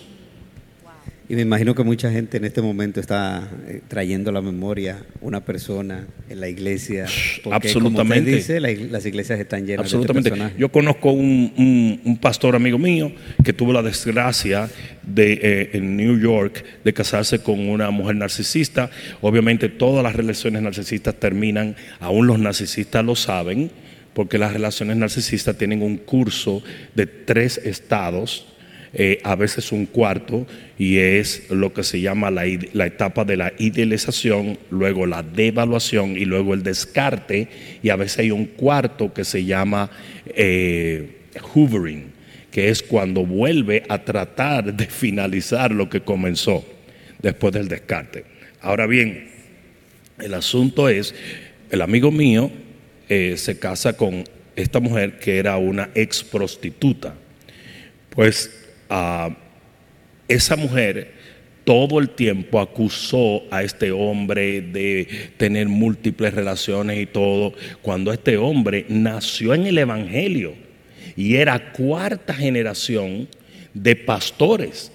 Y 1.31 1.35
me 1.35 1.43
imagino 1.43 1.75
que 1.75 1.83
mucha 1.85 2.11
gente 2.11 2.39
en 2.39 2.47
este 2.47 2.63
momento 2.63 3.01
está 3.01 3.47
eh, 3.67 3.83
trayendo 3.87 4.31
a 4.31 4.33
la 4.33 4.41
memoria 4.41 4.97
una 5.21 5.45
persona 5.45 6.07
en 6.31 6.41
la 6.41 6.49
iglesia. 6.49 7.05
Porque, 7.45 7.55
Absolutamente. 7.69 8.31
Como 8.31 8.39
usted 8.39 8.55
dice, 8.55 8.61
la 8.61 8.71
las 8.91 9.05
iglesias 9.05 9.39
están 9.39 9.67
llenas 9.67 9.85
Absolutamente. 9.85 10.31
de 10.31 10.35
este 10.35 10.39
personaje. 10.41 10.59
Yo 10.59 10.71
conozco 10.73 11.11
un, 11.13 11.53
un- 11.59 12.01
un 12.03 12.17
pastor 12.17 12.57
amigo 12.57 12.79
mío 12.79 13.13
que 13.45 13.53
tuvo 13.53 13.75
la 13.75 13.83
desgracia 13.83 14.71
de 15.03 15.33
eh, 15.43 15.71
en 15.75 15.99
New 15.99 16.19
York 16.19 16.65
de 16.83 16.95
casarse 16.95 17.41
con 17.43 17.61
una 17.69 17.91
mujer 17.91 18.17
narcisista. 18.17 18.89
Obviamente 19.21 19.69
todas 19.69 20.03
las 20.03 20.17
relaciones 20.17 20.63
narcisistas 20.63 21.15
terminan, 21.17 21.77
aún 22.01 22.27
los 22.27 22.39
narcisistas 22.39 23.05
lo 23.05 23.15
saben, 23.15 23.71
porque 24.19 24.37
las 24.37 24.53
relaciones 24.53 24.97
narcisistas 24.97 25.57
tienen 25.57 25.81
un 25.81 25.97
curso 25.97 26.61
de 26.97 27.07
tres 27.07 27.57
estados. 27.57 28.49
eh, 28.93 29.21
a 29.23 29.37
veces 29.37 29.71
un 29.71 29.87
cuarto, 29.87 30.45
y 30.77 30.97
es 30.97 31.49
lo 31.51 31.73
que 31.73 31.85
se 31.85 32.01
llama 32.01 32.33
la, 32.33 32.45
etapa 32.47 33.25
de 33.25 33.37
la 33.37 33.53
idealización, 33.59 34.59
luego 34.71 35.07
la 35.07 35.23
devaluación 35.23 36.17
y 36.17 36.25
luego 36.25 36.55
el 36.55 36.65
descarte, 36.65 37.47
y 37.81 37.91
a 37.91 37.97
veces 37.97 38.19
hay 38.19 38.31
un 38.33 38.47
cuarto 38.47 39.13
que 39.15 39.25
se 39.25 39.45
llama 39.45 39.89
eh, 40.27 41.19
hoovering, 41.55 42.07
que 42.51 42.71
es 42.71 42.83
cuando 42.83 43.25
vuelve 43.25 43.85
a 43.89 44.03
tratar 44.03 44.75
de 44.75 44.87
finalizar 44.87 45.71
lo 45.71 45.89
que 45.89 46.01
comenzó 46.01 46.67
después 47.23 47.53
del 47.53 47.69
descarte. 47.69 48.25
Ahora 48.63 48.87
bien, 48.89 49.29
el 50.19 50.35
asunto 50.35 50.89
es, 50.89 51.15
el 51.71 51.83
amigo 51.83 52.11
mío 52.11 52.51
eh, 53.09 53.37
se 53.37 53.59
casa 53.59 53.97
con 53.97 54.25
esta 54.57 54.81
mujer 54.81 55.19
que 55.19 55.39
era 55.39 55.57
una 55.57 55.91
ex 55.95 56.23
prostituta. 56.23 57.15
Pues 58.11 58.51
ah, 58.91 59.37
esa 60.27 60.57
mujer 60.57 61.13
todo 61.69 61.99
el 61.99 62.09
tiempo 62.11 62.61
acusó 62.61 63.43
a 63.51 63.63
este 63.63 63.91
hombre 63.91 64.63
de 64.63 65.07
tener 65.37 65.69
múltiples 65.69 66.33
relaciones 66.33 66.99
y 66.99 67.05
todo, 67.05 67.53
cuando 67.83 68.11
este 68.11 68.39
hombre 68.39 68.87
nació 68.89 69.53
en 69.53 69.67
el 69.67 69.77
Evangelio 69.77 70.55
y 71.15 71.37
era 71.37 71.73
cuarta 71.73 72.33
generación 72.33 73.29
de 73.75 73.97
pastores. 73.97 74.91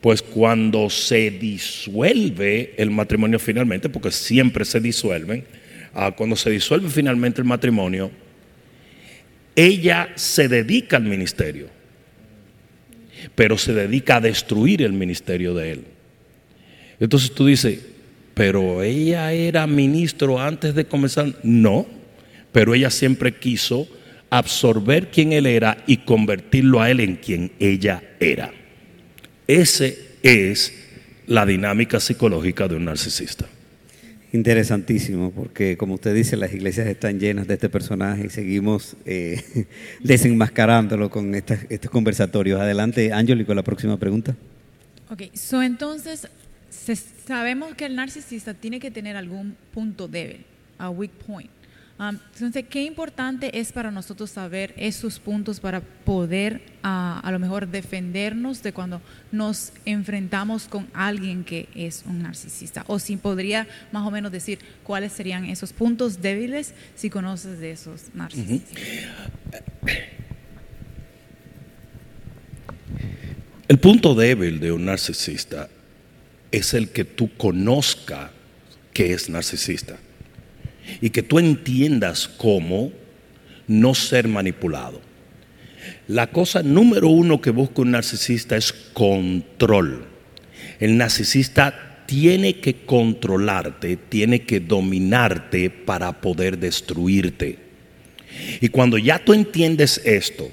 Pues 0.00 0.22
cuando 0.22 0.90
se 0.90 1.30
disuelve 1.32 2.74
el 2.76 2.92
matrimonio 2.92 3.40
finalmente, 3.40 3.88
porque 3.88 4.12
siempre 4.12 4.64
se 4.64 4.78
disuelven, 4.78 5.44
cuando 6.16 6.36
se 6.36 6.50
disuelve 6.50 6.88
finalmente 6.90 7.40
el 7.40 7.46
matrimonio, 7.46 8.10
ella 9.54 10.10
se 10.14 10.48
dedica 10.48 10.98
al 10.98 11.04
ministerio, 11.04 11.68
pero 13.34 13.56
se 13.56 13.72
dedica 13.72 14.16
a 14.16 14.20
destruir 14.20 14.82
el 14.82 14.92
ministerio 14.92 15.54
de 15.54 15.72
él. 15.72 15.84
Entonces 17.00 17.32
tú 17.32 17.46
dices, 17.46 17.80
pero 18.34 18.82
ella 18.82 19.32
era 19.32 19.66
ministro 19.66 20.38
antes 20.38 20.74
de 20.74 20.84
comenzar. 20.84 21.34
No, 21.42 21.86
pero 22.52 22.74
ella 22.74 22.90
siempre 22.90 23.34
quiso 23.34 23.88
absorber 24.28 25.10
quién 25.10 25.32
él 25.32 25.46
era 25.46 25.82
y 25.86 25.98
convertirlo 25.98 26.82
a 26.82 26.90
él 26.90 27.00
en 27.00 27.16
quien 27.16 27.52
ella 27.58 28.02
era. 28.20 28.52
Ese 29.46 29.98
es 30.22 30.74
la 31.26 31.46
dinámica 31.46 31.98
psicológica 31.98 32.68
de 32.68 32.76
un 32.76 32.84
narcisista. 32.84 33.46
Interesantísimo, 34.36 35.30
porque 35.30 35.78
como 35.78 35.94
usted 35.94 36.14
dice, 36.14 36.36
las 36.36 36.52
iglesias 36.52 36.86
están 36.88 37.18
llenas 37.18 37.46
de 37.46 37.54
este 37.54 37.70
personaje 37.70 38.26
y 38.26 38.28
seguimos 38.28 38.94
eh, 39.06 39.66
desenmascarándolo 40.00 41.08
con 41.08 41.34
estos 41.34 41.90
conversatorios. 41.90 42.60
Adelante, 42.60 43.14
Ángel, 43.14 43.46
con 43.46 43.56
la 43.56 43.62
próxima 43.62 43.96
pregunta. 43.96 44.36
Ok, 45.10 45.22
so 45.32 45.62
entonces 45.62 46.28
sabemos 47.26 47.74
que 47.74 47.86
el 47.86 47.96
narcisista 47.96 48.52
tiene 48.52 48.78
que 48.78 48.90
tener 48.90 49.16
algún 49.16 49.56
punto 49.72 50.06
débil, 50.06 50.44
a 50.76 50.90
weak 50.90 51.12
point. 51.12 51.50
Um, 51.98 52.18
entonces, 52.34 52.66
qué 52.68 52.82
importante 52.82 53.58
es 53.58 53.72
para 53.72 53.90
nosotros 53.90 54.30
saber 54.30 54.74
esos 54.76 55.18
puntos 55.18 55.60
para 55.60 55.80
poder 55.80 56.60
uh, 56.84 57.20
a 57.22 57.30
lo 57.32 57.38
mejor 57.38 57.68
defendernos 57.68 58.62
de 58.62 58.74
cuando 58.74 59.00
nos 59.32 59.72
enfrentamos 59.86 60.68
con 60.68 60.88
alguien 60.92 61.42
que 61.42 61.68
es 61.74 62.04
un 62.06 62.22
narcisista. 62.22 62.84
O 62.86 62.98
si 62.98 63.16
podría 63.16 63.66
más 63.92 64.06
o 64.06 64.10
menos 64.10 64.30
decir 64.30 64.58
cuáles 64.82 65.12
serían 65.12 65.46
esos 65.46 65.72
puntos 65.72 66.20
débiles 66.20 66.74
si 66.94 67.08
conoces 67.08 67.60
de 67.60 67.70
esos 67.70 68.02
narcisistas. 68.12 68.78
El 73.68 73.78
punto 73.78 74.14
débil 74.14 74.60
de 74.60 74.70
un 74.70 74.84
narcisista 74.84 75.70
es 76.52 76.74
el 76.74 76.90
que 76.90 77.06
tú 77.06 77.34
conozca 77.38 78.32
que 78.92 79.14
es 79.14 79.30
narcisista 79.30 79.96
y 81.00 81.10
que 81.10 81.22
tú 81.22 81.38
entiendas 81.38 82.28
cómo 82.28 82.92
no 83.66 83.94
ser 83.94 84.28
manipulado. 84.28 85.00
La 86.08 86.28
cosa 86.28 86.62
número 86.62 87.08
uno 87.08 87.40
que 87.40 87.50
busca 87.50 87.82
un 87.82 87.92
narcisista 87.92 88.56
es 88.56 88.72
control. 88.72 90.06
El 90.78 90.96
narcisista 90.96 92.04
tiene 92.06 92.60
que 92.60 92.84
controlarte, 92.84 93.96
tiene 93.96 94.42
que 94.42 94.60
dominarte 94.60 95.70
para 95.70 96.20
poder 96.20 96.58
destruirte. 96.58 97.58
Y 98.60 98.68
cuando 98.68 98.98
ya 98.98 99.24
tú 99.24 99.32
entiendes 99.32 100.00
esto, 100.04 100.48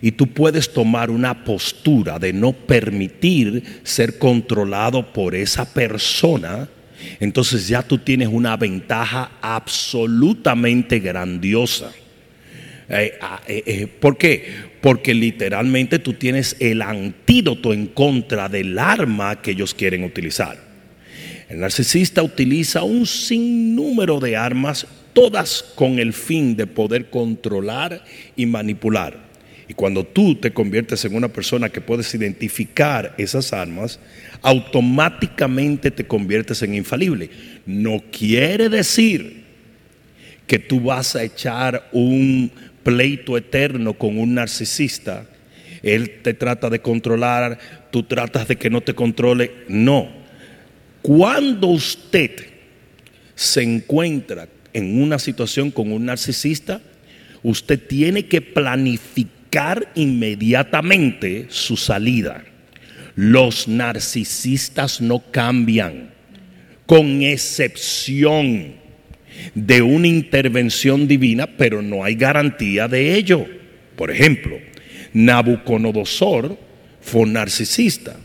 y 0.00 0.12
tú 0.12 0.26
puedes 0.26 0.72
tomar 0.72 1.10
una 1.10 1.44
postura 1.44 2.18
de 2.18 2.32
no 2.32 2.52
permitir 2.52 3.80
ser 3.82 4.18
controlado 4.18 5.12
por 5.12 5.34
esa 5.34 5.72
persona, 5.72 6.68
entonces 7.20 7.68
ya 7.68 7.82
tú 7.82 7.98
tienes 7.98 8.28
una 8.28 8.56
ventaja 8.56 9.32
absolutamente 9.40 10.98
grandiosa. 10.98 11.92
Eh, 12.88 13.18
ah, 13.20 13.40
eh, 13.46 13.62
eh, 13.66 13.86
¿Por 13.86 14.16
qué? 14.16 14.46
Porque 14.80 15.12
literalmente 15.12 15.98
tú 15.98 16.12
tienes 16.12 16.56
el 16.60 16.82
antídoto 16.82 17.72
en 17.72 17.86
contra 17.86 18.48
del 18.48 18.78
arma 18.78 19.42
que 19.42 19.52
ellos 19.52 19.74
quieren 19.74 20.04
utilizar. 20.04 20.56
El 21.48 21.60
narcisista 21.60 22.22
utiliza 22.22 22.82
un 22.82 23.06
sinnúmero 23.06 24.20
de 24.20 24.36
armas, 24.36 24.86
todas 25.12 25.62
con 25.74 25.98
el 25.98 26.12
fin 26.12 26.56
de 26.56 26.66
poder 26.66 27.08
controlar 27.10 28.04
y 28.36 28.46
manipular. 28.46 29.26
Y 29.68 29.74
cuando 29.74 30.04
tú 30.04 30.36
te 30.36 30.52
conviertes 30.52 31.04
en 31.04 31.14
una 31.14 31.28
persona 31.28 31.70
que 31.70 31.80
puedes 31.80 32.14
identificar 32.14 33.14
esas 33.18 33.52
armas, 33.52 33.98
automáticamente 34.42 35.90
te 35.90 36.06
conviertes 36.06 36.62
en 36.62 36.74
infalible. 36.74 37.30
No 37.66 38.02
quiere 38.12 38.68
decir 38.68 39.44
que 40.46 40.60
tú 40.60 40.80
vas 40.80 41.16
a 41.16 41.24
echar 41.24 41.88
un 41.92 42.52
pleito 42.84 43.36
eterno 43.36 43.94
con 43.94 44.18
un 44.18 44.34
narcisista. 44.34 45.26
Él 45.82 46.20
te 46.22 46.34
trata 46.34 46.70
de 46.70 46.78
controlar, 46.80 47.58
tú 47.90 48.04
tratas 48.04 48.46
de 48.46 48.56
que 48.56 48.70
no 48.70 48.80
te 48.82 48.94
controle. 48.94 49.52
No. 49.68 50.08
Cuando 51.02 51.66
usted 51.66 52.30
se 53.34 53.62
encuentra 53.62 54.48
en 54.72 55.02
una 55.02 55.18
situación 55.18 55.72
con 55.72 55.90
un 55.90 56.06
narcisista, 56.06 56.80
usted 57.42 57.80
tiene 57.84 58.26
que 58.26 58.40
planificar 58.40 59.35
inmediatamente 59.94 61.46
su 61.48 61.76
salida. 61.76 62.44
Los 63.14 63.68
narcisistas 63.68 65.00
no 65.00 65.22
cambian, 65.30 66.10
con 66.84 67.22
excepción 67.22 68.74
de 69.54 69.82
una 69.82 70.06
intervención 70.06 71.08
divina, 71.08 71.46
pero 71.46 71.82
no 71.82 72.04
hay 72.04 72.14
garantía 72.14 72.88
de 72.88 73.14
ello. 73.14 73.46
Por 73.96 74.10
ejemplo, 74.10 74.58
Nabucodonosor 75.14 76.58
fue 77.00 77.26
narcisista. 77.26 78.16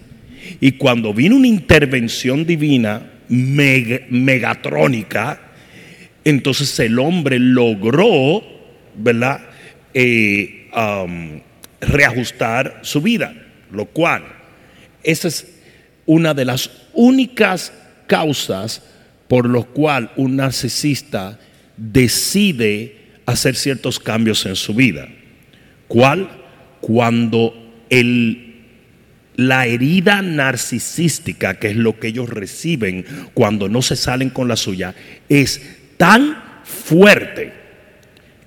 Y 0.59 0.73
cuando 0.73 1.13
vino 1.13 1.37
una 1.37 1.47
intervención 1.47 2.45
divina 2.45 3.09
megatrónica, 3.29 5.39
entonces 6.25 6.77
el 6.79 6.99
hombre 6.99 7.39
logró, 7.39 8.43
¿verdad? 8.95 9.39
Eh, 9.93 10.60
reajustar 11.81 12.79
su 12.83 13.01
vida, 13.01 13.33
lo 13.71 13.85
cual, 13.85 14.23
esa 15.03 15.27
es 15.27 15.47
una 16.05 16.33
de 16.33 16.45
las 16.45 16.69
únicas 16.93 17.73
causas 18.07 18.83
por 19.27 19.47
lo 19.47 19.63
cual 19.63 20.11
un 20.17 20.35
narcisista 20.35 21.39
decide 21.77 22.97
hacer 23.25 23.55
ciertos 23.55 23.97
cambios 23.97 24.45
en 24.45 24.57
su 24.57 24.73
vida. 24.73 25.07
¿Cuál? 25.87 26.29
Cuando 26.81 27.53
el, 27.89 28.55
la 29.37 29.67
herida 29.67 30.21
narcisística, 30.21 31.59
que 31.59 31.69
es 31.69 31.75
lo 31.77 31.97
que 31.97 32.09
ellos 32.09 32.29
reciben 32.29 33.05
cuando 33.33 33.69
no 33.69 33.81
se 33.81 33.95
salen 33.95 34.29
con 34.31 34.49
la 34.49 34.57
suya, 34.57 34.93
es 35.29 35.61
tan 35.95 36.37
fuerte 36.65 37.53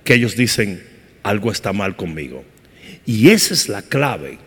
que 0.03 0.13
ellos 0.13 0.35
dicen, 0.35 0.83
algo 1.25 1.51
está 1.51 1.73
mal 1.73 1.95
conmigo. 1.95 2.45
Y 3.05 3.29
esa 3.29 3.53
es 3.53 3.67
la 3.67 3.81
clave. 3.81 4.37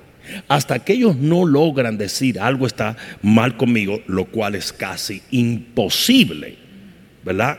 Hasta 0.46 0.78
que 0.78 0.92
ellos 0.92 1.16
no 1.16 1.44
logran 1.44 1.98
decir 1.98 2.38
algo 2.38 2.66
está 2.66 2.96
mal 3.20 3.56
conmigo, 3.56 4.00
lo 4.06 4.26
cual 4.26 4.54
es 4.54 4.72
casi 4.72 5.22
imposible, 5.30 6.56
¿verdad? 7.24 7.58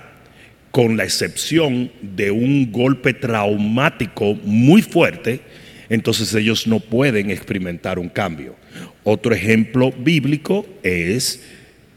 Con 0.72 0.96
la 0.96 1.04
excepción 1.04 1.92
de 2.02 2.32
un 2.32 2.72
golpe 2.72 3.14
traumático 3.14 4.36
muy 4.44 4.82
fuerte, 4.82 5.42
entonces 5.90 6.34
ellos 6.36 6.68
no 6.68 6.80
pueden 6.80 7.30
experimentar 7.30 8.00
un 8.00 8.10
cambio. 8.10 8.56
Otro 9.04 9.34
ejemplo 9.34 9.92
bíblico 9.92 10.66
es 10.84 11.44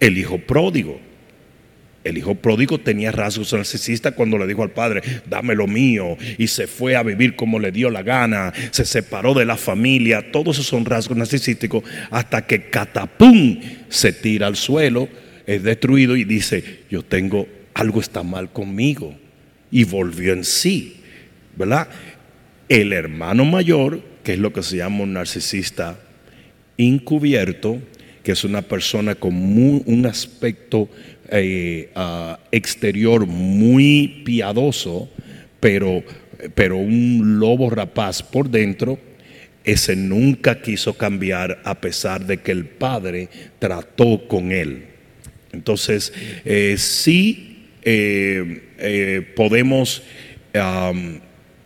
el 0.00 0.18
hijo 0.18 0.38
pródigo. 0.38 0.98
El 2.04 2.18
hijo 2.18 2.34
pródigo 2.34 2.78
tenía 2.78 3.12
rasgos 3.12 3.52
narcisistas 3.52 4.14
cuando 4.14 4.36
le 4.36 4.46
dijo 4.46 4.62
al 4.62 4.70
padre, 4.70 5.02
dame 5.26 5.54
lo 5.54 5.68
mío, 5.68 6.16
y 6.36 6.48
se 6.48 6.66
fue 6.66 6.96
a 6.96 7.02
vivir 7.02 7.36
como 7.36 7.60
le 7.60 7.70
dio 7.70 7.90
la 7.90 8.02
gana, 8.02 8.52
se 8.72 8.84
separó 8.84 9.34
de 9.34 9.44
la 9.44 9.56
familia, 9.56 10.32
todos 10.32 10.56
esos 10.56 10.66
son 10.66 10.84
rasgos 10.84 11.16
narcisísticos, 11.16 11.84
hasta 12.10 12.44
que 12.44 12.70
catapum 12.70 13.60
se 13.88 14.12
tira 14.12 14.48
al 14.48 14.56
suelo, 14.56 15.08
es 15.46 15.62
destruido 15.62 16.16
y 16.16 16.24
dice, 16.24 16.80
yo 16.90 17.04
tengo, 17.04 17.46
algo 17.74 18.00
está 18.00 18.24
mal 18.24 18.52
conmigo, 18.52 19.14
y 19.70 19.84
volvió 19.84 20.32
en 20.32 20.44
sí, 20.44 20.96
¿verdad? 21.56 21.88
El 22.68 22.92
hermano 22.92 23.44
mayor, 23.44 24.02
que 24.24 24.32
es 24.32 24.38
lo 24.40 24.52
que 24.52 24.62
se 24.64 24.78
llama 24.78 25.04
un 25.04 25.12
narcisista 25.12 25.98
encubierto, 26.78 27.80
que 28.24 28.32
es 28.32 28.44
una 28.44 28.62
persona 28.62 29.14
con 29.14 29.34
un 29.34 30.06
aspecto 30.06 30.88
eh, 31.32 31.90
exterior 32.52 33.26
muy 33.26 34.22
piadoso, 34.24 35.08
pero, 35.60 36.04
pero 36.54 36.76
un 36.76 37.38
lobo 37.40 37.70
rapaz 37.70 38.22
por 38.22 38.48
dentro, 38.50 38.98
ese 39.64 39.96
nunca 39.96 40.60
quiso 40.60 40.94
cambiar 40.94 41.60
a 41.64 41.80
pesar 41.80 42.26
de 42.26 42.38
que 42.38 42.52
el 42.52 42.66
padre 42.66 43.28
trató 43.58 44.26
con 44.28 44.52
él. 44.52 44.84
Entonces, 45.52 46.12
eh, 46.44 46.76
sí 46.78 47.68
eh, 47.84 49.32
podemos 49.34 50.02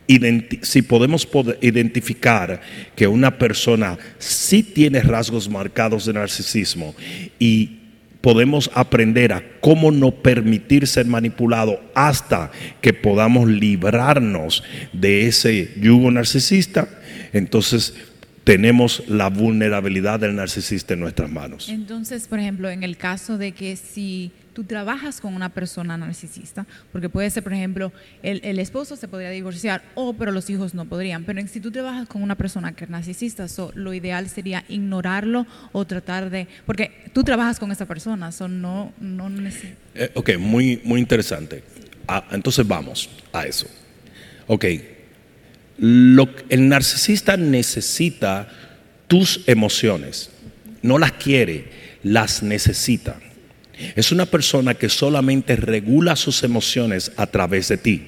identi- 0.09 0.63
si 0.63 0.83
podemos 0.83 1.29
pod- 1.31 1.57
identificar 1.61 2.61
que 2.95 3.07
una 3.07 3.37
persona 3.39 3.99
sí 4.19 4.63
tiene 4.63 5.01
rasgos 5.01 5.49
marcados 5.49 6.07
de 6.07 6.13
narcisismo 6.13 6.95
y 7.39 7.79
podemos 8.27 8.73
aprender 8.75 9.33
a 9.33 9.41
cómo 9.61 9.93
no 9.93 10.11
permitir 10.11 10.89
ser 10.89 11.07
manipulado 11.07 11.81
hasta 11.95 12.51
que 12.81 12.93
podamos 12.93 13.49
librarnos 13.49 14.65
de 14.93 15.29
ese 15.29 15.73
yugo 15.81 16.11
narcisista, 16.11 16.89
entonces 17.33 17.95
tenemos 18.43 19.05
la 19.07 19.29
vulnerabilidad 19.29 20.19
del 20.19 20.35
narcisista 20.35 20.95
en 20.95 21.01
nuestras 21.03 21.31
manos. 21.31 21.69
Entonces, 21.69 22.27
por 22.27 22.41
ejemplo, 22.41 22.69
en 22.69 22.83
el 22.83 22.97
caso 22.97 23.39
de 23.39 23.53
que 23.53 23.77
si 23.77 24.33
tú 24.57 24.65
trabajas 24.65 25.21
con 25.21 25.35
una 25.35 25.51
persona 25.51 25.99
narcisista, 25.99 26.65
porque 26.91 27.11
puede 27.11 27.29
ser, 27.29 27.43
por 27.43 27.53
ejemplo, 27.53 27.93
el, 28.23 28.59
esposo 28.59 28.97
se 28.97 29.07
podría 29.07 29.29
divorciar, 29.29 29.83
o 29.95 30.15
pero 30.15 30.33
los 30.33 30.49
hijos 30.49 30.73
no 30.73 30.87
podrían, 30.87 31.25
pero 31.25 31.47
si 31.47 31.61
tú 31.61 31.71
trabajas 31.71 32.09
con 32.09 32.23
una 32.23 32.37
persona 32.37 32.73
que 32.73 32.85
es 32.85 32.91
narcisista, 32.91 33.49
so, 33.49 33.71
lo 33.75 33.93
ideal 33.93 34.31
sería 34.31 34.65
ignorarlo 34.71 35.47
o 35.73 35.85
tratar 35.85 36.31
de, 36.31 36.49
porque 36.65 36.91
tú 37.13 37.23
trabajas 37.23 37.59
con 37.59 37.71
esa 37.71 37.85
persona, 37.85 38.33
so, 38.33 38.49
no, 38.49 38.95
no 38.99 39.29
neces- 39.29 39.75
Eh, 39.95 40.11
ok, 40.15 40.39
muy, 40.39 40.81
muy 40.85 41.01
interesante. 41.01 41.63
Ah, 42.09 42.25
entonces 42.31 42.67
vamos 42.67 43.11
a 43.35 43.45
eso. 43.45 43.67
Ok, 44.47 44.65
el 45.79 46.69
narcisista 46.71 47.37
necesita 47.37 48.49
tus 49.07 49.47
emociones, 49.47 50.31
no 50.81 50.97
las 50.97 51.13
quiere, 51.13 51.99
las 52.03 52.43
necesita. 52.43 53.21
Es 53.95 54.13
una 54.13 54.27
persona 54.27 54.75
que 54.75 54.89
solamente 54.89 55.57
regula 55.57 56.17
sus 56.17 56.43
emociones 56.43 57.13
a 57.17 57.27
través 57.27 57.69
de 57.69 57.77
ti. 57.77 58.03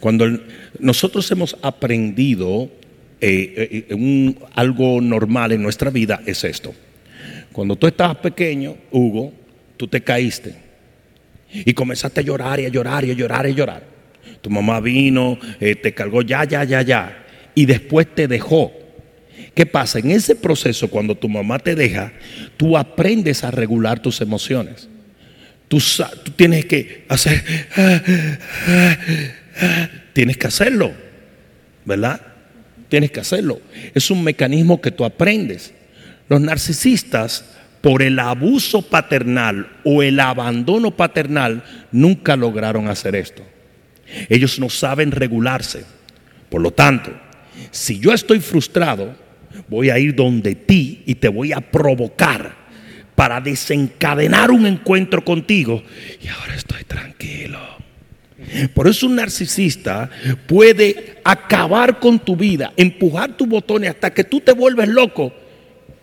Cuando 0.00 0.40
nosotros 0.78 1.30
hemos 1.30 1.56
aprendido 1.62 2.70
eh, 3.20 3.86
eh, 3.88 4.34
algo 4.54 5.00
normal 5.00 5.52
en 5.52 5.62
nuestra 5.62 5.90
vida 5.90 6.20
es 6.26 6.44
esto. 6.44 6.74
Cuando 7.52 7.76
tú 7.76 7.86
estabas 7.86 8.16
pequeño, 8.16 8.76
Hugo, 8.90 9.32
tú 9.76 9.88
te 9.88 10.02
caíste 10.02 10.54
y 11.52 11.72
comenzaste 11.72 12.20
a 12.20 12.22
llorar 12.22 12.60
y 12.60 12.66
a 12.66 12.68
llorar 12.68 13.04
y 13.04 13.10
a 13.10 13.14
llorar 13.14 13.46
y 13.46 13.50
a 13.50 13.54
llorar. 13.54 13.82
Tu 14.40 14.50
mamá 14.50 14.80
vino, 14.80 15.38
eh, 15.60 15.74
te 15.74 15.94
cargó 15.94 16.22
ya, 16.22 16.44
ya, 16.44 16.64
ya, 16.64 16.82
ya, 16.82 17.24
y 17.54 17.66
después 17.66 18.14
te 18.14 18.28
dejó. 18.28 18.72
¿Qué 19.54 19.66
pasa? 19.66 20.00
En 20.00 20.10
ese 20.10 20.34
proceso, 20.34 20.88
cuando 20.88 21.14
tu 21.14 21.28
mamá 21.28 21.58
te 21.58 21.74
deja, 21.74 22.12
tú 22.56 22.76
aprendes 22.76 23.44
a 23.44 23.50
regular 23.50 24.00
tus 24.00 24.20
emociones. 24.20 24.88
Tú, 25.68 25.78
tienes 26.36 26.66
que 26.66 27.04
hacer, 27.08 27.42
tienes 30.12 30.36
que 30.36 30.46
hacerlo, 30.46 30.92
¿verdad? 31.84 32.20
Tienes 32.88 33.12
que 33.12 33.20
hacerlo. 33.20 33.60
Es 33.94 34.10
un 34.10 34.22
mecanismo 34.24 34.80
que 34.80 34.90
tú 34.90 35.04
aprendes. 35.04 35.72
Los 36.28 36.40
narcisistas, 36.40 37.44
por 37.80 38.02
el 38.02 38.18
abuso 38.18 38.82
paternal 38.82 39.68
o 39.84 40.02
el 40.02 40.18
abandono 40.18 40.96
paternal, 40.96 41.62
nunca 41.92 42.34
lograron 42.36 42.88
hacer 42.88 43.14
esto. 43.14 43.42
Ellos 44.28 44.58
no 44.58 44.68
saben 44.68 45.12
regularse. 45.12 45.84
Por 46.48 46.60
lo 46.60 46.72
tanto, 46.72 47.12
si 47.70 47.98
yo 47.98 48.12
estoy 48.12 48.40
frustrado, 48.40 49.23
voy 49.68 49.90
a 49.90 49.98
ir 49.98 50.14
donde 50.14 50.54
ti 50.54 51.02
y 51.06 51.14
te 51.16 51.28
voy 51.28 51.52
a 51.52 51.60
provocar 51.60 52.64
para 53.14 53.40
desencadenar 53.40 54.50
un 54.50 54.66
encuentro 54.66 55.24
contigo. 55.24 55.82
Y 56.22 56.28
ahora 56.28 56.54
estoy 56.54 56.84
tranquilo. 56.84 57.58
Por 58.74 58.88
eso 58.88 59.06
un 59.06 59.16
narcisista 59.16 60.10
puede 60.46 61.16
acabar 61.24 61.98
con 61.98 62.18
tu 62.18 62.36
vida, 62.36 62.72
empujar 62.76 63.36
tus 63.36 63.48
botones 63.48 63.90
hasta 63.90 64.12
que 64.12 64.24
tú 64.24 64.40
te 64.40 64.52
vuelves 64.52 64.88
loco. 64.88 65.32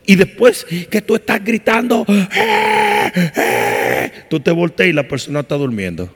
Y 0.06 0.16
después 0.16 0.66
que 0.90 1.02
tú 1.02 1.16
estás 1.16 1.44
gritando, 1.44 2.06
"Eh, 2.08 3.12
eh", 3.16 4.12
tú 4.30 4.40
te 4.40 4.52
volteas 4.52 4.90
y 4.90 4.94
la 4.94 5.08
persona 5.08 5.42
está 5.42 5.56
durmiendo. 5.56 6.14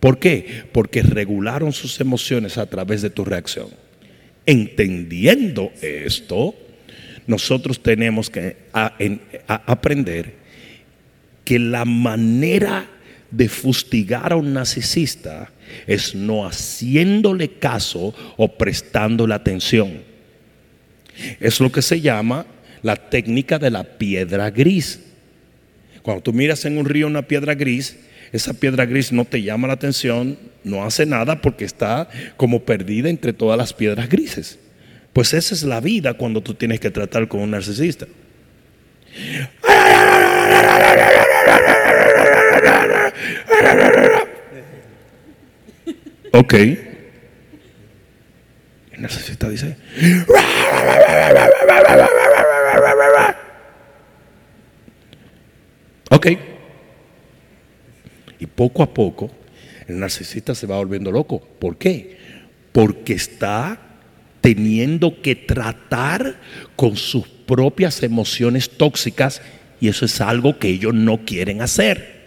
¿Por 0.00 0.18
qué? 0.18 0.64
Porque 0.72 1.02
regularon 1.02 1.72
sus 1.72 2.00
emociones 2.00 2.56
a 2.56 2.66
través 2.66 3.02
de 3.02 3.10
tu 3.10 3.24
reacción. 3.24 3.68
Entendiendo 4.46 5.72
esto, 5.82 6.54
nosotros 7.26 7.82
tenemos 7.82 8.30
que 8.30 8.56
aprender 9.46 10.34
que 11.44 11.58
la 11.58 11.84
manera 11.84 12.88
de 13.30 13.48
fustigar 13.48 14.32
a 14.32 14.36
un 14.36 14.52
narcisista 14.52 15.52
es 15.86 16.14
no 16.14 16.46
haciéndole 16.46 17.48
caso 17.48 18.14
o 18.36 18.48
prestándole 18.56 19.34
atención. 19.34 20.02
Es 21.38 21.60
lo 21.60 21.70
que 21.70 21.82
se 21.82 22.00
llama 22.00 22.46
la 22.82 22.96
técnica 22.96 23.58
de 23.58 23.70
la 23.70 23.84
piedra 23.84 24.50
gris. 24.50 25.00
Cuando 26.02 26.22
tú 26.22 26.32
miras 26.32 26.64
en 26.64 26.78
un 26.78 26.86
río 26.86 27.06
una 27.06 27.22
piedra 27.22 27.54
gris, 27.54 27.98
esa 28.32 28.54
piedra 28.54 28.86
gris 28.86 29.12
no 29.12 29.24
te 29.24 29.42
llama 29.42 29.66
la 29.66 29.74
atención, 29.74 30.38
no 30.62 30.84
hace 30.84 31.06
nada 31.06 31.40
porque 31.40 31.64
está 31.64 32.08
como 32.36 32.64
perdida 32.64 33.08
entre 33.08 33.32
todas 33.32 33.58
las 33.58 33.72
piedras 33.72 34.08
grises. 34.08 34.58
Pues 35.12 35.34
esa 35.34 35.54
es 35.54 35.64
la 35.64 35.80
vida 35.80 36.14
cuando 36.14 36.40
tú 36.40 36.54
tienes 36.54 36.78
que 36.78 36.90
tratar 36.90 37.26
con 37.26 37.40
un 37.40 37.50
narcisista. 37.50 38.06
Ok. 46.32 46.54
El 46.54 46.78
narcisista 49.02 49.48
dice, 49.48 49.76
ok. 56.10 56.26
Y 58.40 58.46
poco 58.46 58.82
a 58.82 58.92
poco 58.92 59.30
el 59.86 59.98
narcisista 59.98 60.54
se 60.54 60.66
va 60.66 60.76
volviendo 60.76 61.10
loco. 61.10 61.40
¿Por 61.40 61.76
qué? 61.76 62.16
Porque 62.72 63.12
está 63.12 63.80
teniendo 64.40 65.20
que 65.20 65.34
tratar 65.34 66.40
con 66.76 66.96
sus 66.96 67.26
propias 67.28 68.02
emociones 68.02 68.70
tóxicas 68.70 69.42
y 69.80 69.88
eso 69.88 70.04
es 70.04 70.20
algo 70.20 70.58
que 70.58 70.68
ellos 70.68 70.94
no 70.94 71.24
quieren 71.24 71.60
hacer. 71.60 72.20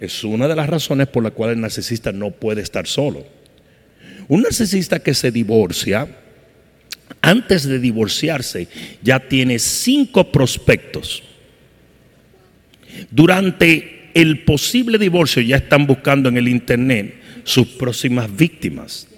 Es 0.00 0.22
una 0.22 0.48
de 0.48 0.56
las 0.56 0.68
razones 0.68 1.08
por 1.08 1.22
la 1.22 1.30
cual 1.30 1.50
el 1.50 1.60
narcisista 1.60 2.12
no 2.12 2.30
puede 2.30 2.60
estar 2.60 2.86
solo. 2.86 3.24
Un 4.28 4.42
narcisista 4.42 5.00
que 5.00 5.14
se 5.14 5.30
divorcia, 5.30 6.08
antes 7.22 7.64
de 7.64 7.78
divorciarse, 7.78 8.68
ya 9.02 9.20
tiene 9.20 9.58
cinco 9.58 10.30
prospectos. 10.30 11.22
Durante 13.10 14.01
el 14.14 14.44
posible 14.44 14.98
divorcio 14.98 15.42
ya 15.42 15.56
están 15.56 15.86
buscando 15.86 16.28
en 16.28 16.36
el 16.36 16.48
internet 16.48 17.14
sus 17.44 17.68
próximas 17.68 18.34
víctimas. 18.34 19.08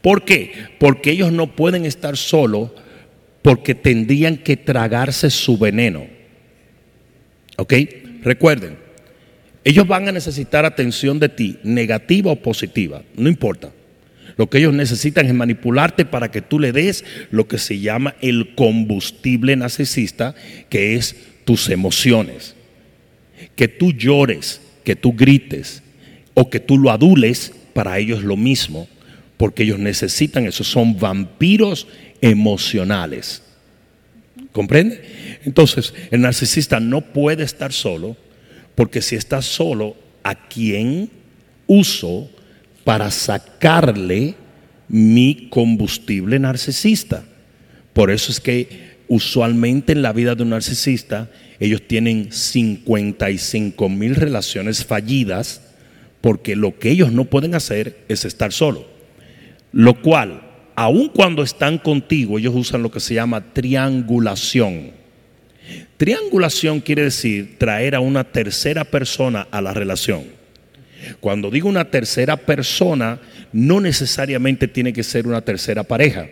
¿Por 0.00 0.24
qué? 0.24 0.52
Porque 0.78 1.10
ellos 1.10 1.32
no 1.32 1.54
pueden 1.54 1.84
estar 1.84 2.16
solos 2.16 2.70
porque 3.42 3.74
tendrían 3.74 4.36
que 4.36 4.56
tragarse 4.56 5.30
su 5.30 5.58
veneno. 5.58 6.06
¿Ok? 7.56 7.74
Recuerden, 8.22 8.78
ellos 9.64 9.86
van 9.86 10.08
a 10.08 10.12
necesitar 10.12 10.64
atención 10.64 11.18
de 11.18 11.28
ti, 11.28 11.58
negativa 11.62 12.32
o 12.32 12.36
positiva, 12.36 13.02
no 13.14 13.28
importa. 13.28 13.72
Lo 14.36 14.48
que 14.48 14.58
ellos 14.58 14.72
necesitan 14.72 15.26
es 15.26 15.34
manipularte 15.34 16.06
para 16.06 16.30
que 16.30 16.40
tú 16.40 16.58
le 16.58 16.72
des 16.72 17.04
lo 17.30 17.46
que 17.46 17.58
se 17.58 17.78
llama 17.78 18.14
el 18.22 18.54
combustible 18.54 19.54
narcisista, 19.56 20.34
que 20.70 20.94
es 20.96 21.14
tus 21.44 21.68
emociones. 21.68 22.54
Que 23.56 23.68
tú 23.68 23.92
llores, 23.92 24.60
que 24.84 24.96
tú 24.96 25.12
grites 25.12 25.82
o 26.34 26.48
que 26.48 26.60
tú 26.60 26.78
lo 26.78 26.90
adules, 26.90 27.52
para 27.72 27.98
ellos 27.98 28.22
lo 28.22 28.36
mismo, 28.36 28.88
porque 29.36 29.62
ellos 29.62 29.78
necesitan 29.78 30.46
eso. 30.46 30.64
Son 30.64 30.98
vampiros 30.98 31.86
emocionales. 32.20 33.42
¿Comprende? 34.52 35.38
Entonces, 35.44 35.94
el 36.10 36.22
narcisista 36.22 36.80
no 36.80 37.00
puede 37.00 37.44
estar 37.44 37.72
solo, 37.72 38.16
porque 38.74 39.00
si 39.00 39.16
está 39.16 39.42
solo, 39.42 39.96
¿a 40.22 40.34
quién 40.34 41.10
uso 41.66 42.30
para 42.84 43.10
sacarle 43.10 44.34
mi 44.88 45.48
combustible 45.50 46.38
narcisista? 46.38 47.24
Por 47.92 48.10
eso 48.10 48.32
es 48.32 48.40
que 48.40 48.89
usualmente 49.10 49.92
en 49.92 50.02
la 50.02 50.12
vida 50.12 50.36
de 50.36 50.44
un 50.44 50.50
narcisista, 50.50 51.28
ellos 51.58 51.82
tienen 51.82 52.30
55 52.30 53.88
mil 53.88 54.14
relaciones 54.14 54.84
fallidas, 54.84 55.62
porque 56.20 56.54
lo 56.54 56.78
que 56.78 56.90
ellos 56.90 57.10
no 57.10 57.24
pueden 57.24 57.56
hacer 57.56 58.04
es 58.08 58.24
estar 58.24 58.52
solo. 58.52 58.86
Lo 59.72 60.00
cual, 60.00 60.42
aun 60.76 61.08
cuando 61.08 61.42
están 61.42 61.78
contigo, 61.78 62.38
ellos 62.38 62.54
usan 62.54 62.84
lo 62.84 62.92
que 62.92 63.00
se 63.00 63.14
llama 63.14 63.52
triangulación. 63.52 64.92
Triangulación 65.96 66.80
quiere 66.80 67.02
decir 67.02 67.58
traer 67.58 67.96
a 67.96 68.00
una 68.00 68.22
tercera 68.22 68.84
persona 68.84 69.48
a 69.50 69.60
la 69.60 69.74
relación. 69.74 70.22
Cuando 71.18 71.50
digo 71.50 71.68
una 71.68 71.90
tercera 71.90 72.36
persona, 72.36 73.18
no 73.52 73.80
necesariamente 73.80 74.68
tiene 74.68 74.92
que 74.92 75.02
ser 75.02 75.26
una 75.26 75.40
tercera 75.40 75.82
pareja. 75.82 76.28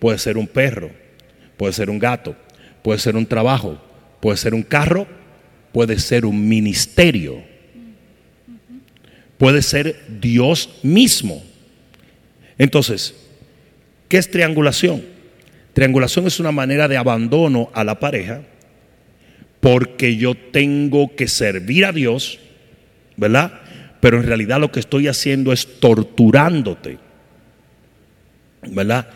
Puede 0.00 0.18
ser 0.18 0.36
un 0.36 0.48
perro, 0.48 0.90
puede 1.58 1.74
ser 1.74 1.90
un 1.90 1.98
gato, 1.98 2.34
puede 2.82 2.98
ser 2.98 3.16
un 3.16 3.26
trabajo, 3.26 3.78
puede 4.20 4.38
ser 4.38 4.54
un 4.54 4.62
carro, 4.62 5.06
puede 5.72 5.98
ser 5.98 6.24
un 6.24 6.48
ministerio, 6.48 7.42
puede 9.36 9.60
ser 9.60 10.00
Dios 10.20 10.70
mismo. 10.82 11.42
Entonces, 12.56 13.14
¿qué 14.08 14.16
es 14.16 14.30
triangulación? 14.30 15.04
Triangulación 15.74 16.26
es 16.26 16.40
una 16.40 16.52
manera 16.52 16.88
de 16.88 16.96
abandono 16.96 17.70
a 17.74 17.84
la 17.84 18.00
pareja 18.00 18.42
porque 19.60 20.16
yo 20.16 20.34
tengo 20.34 21.14
que 21.16 21.28
servir 21.28 21.84
a 21.84 21.92
Dios, 21.92 22.38
¿verdad? 23.16 23.60
Pero 24.00 24.18
en 24.18 24.26
realidad 24.26 24.60
lo 24.60 24.70
que 24.70 24.80
estoy 24.80 25.08
haciendo 25.08 25.52
es 25.52 25.80
torturándote, 25.80 26.98
¿verdad? 28.70 29.08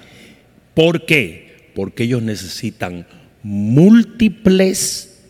¿Por 0.75 1.07
qué? 1.07 1.42
Porque 1.75 2.05
ellos 2.05 2.23
necesitan 2.23 3.07
múltiples 3.43 5.21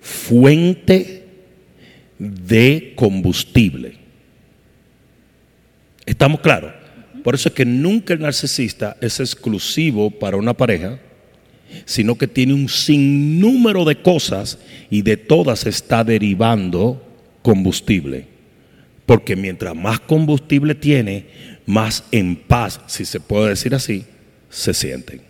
fuentes 0.00 1.22
de 2.18 2.92
combustible. 2.96 3.96
¿Estamos 6.06 6.40
claros? 6.40 6.72
Por 7.22 7.34
eso 7.34 7.50
es 7.50 7.54
que 7.54 7.64
nunca 7.64 8.14
el 8.14 8.20
narcisista 8.20 8.96
es 9.00 9.20
exclusivo 9.20 10.10
para 10.10 10.36
una 10.36 10.54
pareja, 10.54 10.98
sino 11.84 12.16
que 12.16 12.26
tiene 12.26 12.54
un 12.54 12.68
sinnúmero 12.68 13.84
de 13.84 14.00
cosas 14.00 14.58
y 14.90 15.02
de 15.02 15.16
todas 15.16 15.66
está 15.66 16.04
derivando 16.04 17.04
combustible. 17.42 18.26
Porque 19.04 19.36
mientras 19.36 19.74
más 19.74 20.00
combustible 20.00 20.74
tiene, 20.74 21.26
más 21.66 22.04
en 22.10 22.36
paz, 22.36 22.80
si 22.86 23.04
se 23.04 23.20
puede 23.20 23.50
decir 23.50 23.74
así, 23.74 24.04
se 24.48 24.72
sienten. 24.72 25.27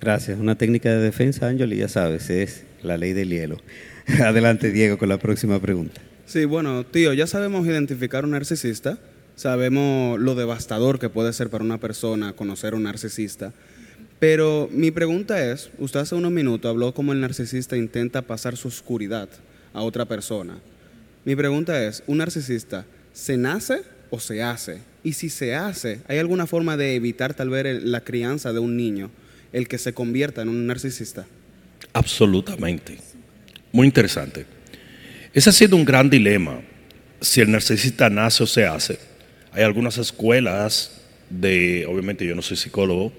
Gracias. 0.00 0.38
Una 0.38 0.56
técnica 0.56 0.90
de 0.90 0.98
defensa, 0.98 1.46
Ángel, 1.46 1.74
y 1.74 1.76
ya 1.76 1.88
sabes, 1.88 2.30
es 2.30 2.64
la 2.82 2.96
ley 2.96 3.12
del 3.12 3.28
hielo. 3.28 3.58
Adelante, 4.24 4.70
Diego, 4.70 4.96
con 4.96 5.10
la 5.10 5.18
próxima 5.18 5.60
pregunta. 5.60 6.00
Sí, 6.24 6.46
bueno, 6.46 6.86
tío, 6.86 7.12
ya 7.12 7.26
sabemos 7.26 7.66
identificar 7.66 8.24
un 8.24 8.30
narcisista, 8.30 8.98
sabemos 9.36 10.18
lo 10.18 10.34
devastador 10.34 10.98
que 10.98 11.10
puede 11.10 11.32
ser 11.32 11.50
para 11.50 11.64
una 11.64 11.78
persona 11.78 12.32
conocer 12.32 12.74
un 12.74 12.84
narcisista. 12.84 13.52
Pero 14.18 14.68
mi 14.72 14.90
pregunta 14.90 15.50
es, 15.50 15.70
usted 15.78 16.00
hace 16.00 16.14
unos 16.14 16.30
minutos 16.30 16.68
habló 16.68 16.94
como 16.94 17.12
el 17.12 17.20
narcisista 17.20 17.76
intenta 17.76 18.22
pasar 18.22 18.56
su 18.56 18.68
oscuridad 18.68 19.28
a 19.72 19.82
otra 19.82 20.06
persona. 20.06 20.58
Mi 21.24 21.36
pregunta 21.36 21.84
es, 21.84 22.02
¿un 22.06 22.18
narcisista 22.18 22.86
se 23.12 23.36
nace 23.36 23.82
o 24.08 24.18
se 24.20 24.42
hace? 24.42 24.78
Y 25.02 25.12
si 25.14 25.28
se 25.28 25.54
hace, 25.54 26.00
¿hay 26.08 26.18
alguna 26.18 26.46
forma 26.46 26.76
de 26.76 26.94
evitar 26.94 27.34
tal 27.34 27.50
vez 27.50 27.82
la 27.82 28.02
crianza 28.02 28.52
de 28.52 28.58
un 28.58 28.76
niño, 28.76 29.10
el 29.52 29.68
que 29.68 29.78
se 29.78 29.92
convierta 29.92 30.42
en 30.42 30.48
un 30.48 30.66
narcisista? 30.66 31.26
Absolutamente. 31.92 32.98
Muy 33.72 33.86
interesante. 33.86 34.46
Ese 35.32 35.50
ha 35.50 35.52
sido 35.52 35.76
un 35.76 35.84
gran 35.84 36.10
dilema. 36.10 36.60
Si 37.20 37.40
el 37.40 37.50
narcisista 37.50 38.08
nace 38.10 38.42
o 38.42 38.46
se 38.46 38.66
hace. 38.66 38.98
Hay 39.52 39.62
algunas 39.62 39.98
escuelas 39.98 41.02
de, 41.28 41.86
obviamente 41.86 42.26
yo 42.26 42.34
no 42.34 42.42
soy 42.42 42.56
psicólogo, 42.56 43.12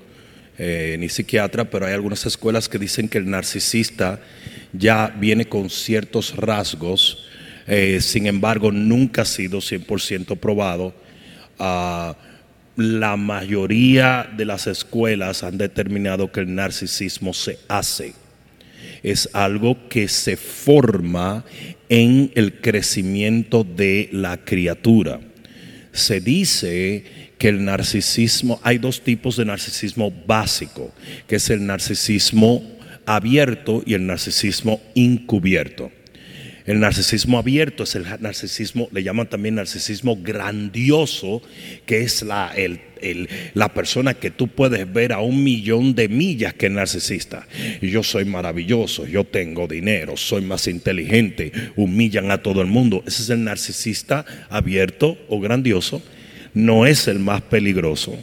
eh, 0.57 0.95
ni 0.99 1.09
psiquiatra, 1.09 1.69
pero 1.69 1.85
hay 1.85 1.93
algunas 1.93 2.25
escuelas 2.25 2.69
que 2.69 2.77
dicen 2.77 3.07
que 3.07 3.17
el 3.17 3.29
narcisista 3.29 4.19
ya 4.73 5.07
viene 5.07 5.45
con 5.45 5.69
ciertos 5.69 6.35
rasgos, 6.35 7.25
eh, 7.67 7.99
sin 8.01 8.27
embargo 8.27 8.71
nunca 8.71 9.23
ha 9.23 9.25
sido 9.25 9.59
100% 9.59 10.35
probado. 10.37 10.93
Ah, 11.57 12.15
la 12.75 13.17
mayoría 13.17 14.29
de 14.35 14.45
las 14.45 14.67
escuelas 14.67 15.43
han 15.43 15.57
determinado 15.57 16.31
que 16.31 16.41
el 16.41 16.55
narcisismo 16.55 17.33
se 17.33 17.59
hace. 17.67 18.13
Es 19.03 19.29
algo 19.33 19.89
que 19.89 20.07
se 20.07 20.37
forma 20.37 21.43
en 21.89 22.31
el 22.35 22.61
crecimiento 22.61 23.63
de 23.63 24.09
la 24.11 24.37
criatura. 24.37 25.19
Se 25.91 26.21
dice 26.21 27.03
que 27.37 27.49
el 27.49 27.65
narcisismo, 27.65 28.59
hay 28.63 28.77
dos 28.77 29.01
tipos 29.01 29.35
de 29.35 29.45
narcisismo 29.45 30.11
básico, 30.25 30.93
que 31.27 31.37
es 31.37 31.49
el 31.49 31.65
narcisismo 31.65 32.63
abierto 33.05 33.83
y 33.85 33.95
el 33.95 34.05
narcisismo 34.05 34.79
encubierto. 34.95 35.91
El 36.71 36.79
narcisismo 36.79 37.37
abierto 37.37 37.83
es 37.83 37.95
el 37.95 38.05
narcisismo, 38.21 38.87
le 38.93 39.03
llaman 39.03 39.27
también 39.27 39.55
narcisismo 39.55 40.15
grandioso, 40.15 41.41
que 41.85 41.99
es 41.99 42.21
la, 42.21 42.55
la 43.55 43.73
persona 43.73 44.13
que 44.13 44.31
tú 44.31 44.47
puedes 44.47 44.93
ver 44.93 45.11
a 45.11 45.19
un 45.19 45.43
millón 45.43 45.95
de 45.95 46.07
millas 46.07 46.53
que 46.53 46.67
el 46.67 46.75
narcisista. 46.75 47.45
Yo 47.81 48.03
soy 48.03 48.23
maravilloso, 48.23 49.05
yo 49.05 49.25
tengo 49.25 49.67
dinero, 49.67 50.15
soy 50.15 50.43
más 50.43 50.65
inteligente, 50.67 51.51
humillan 51.75 52.31
a 52.31 52.41
todo 52.41 52.61
el 52.61 52.67
mundo. 52.67 53.03
Ese 53.05 53.23
es 53.23 53.29
el 53.31 53.43
narcisista 53.43 54.23
abierto 54.49 55.17
o 55.27 55.41
grandioso 55.41 56.01
no 56.53 56.85
es 56.85 57.09
el 57.09 57.19
más 57.19 57.41
peligroso 57.41 58.17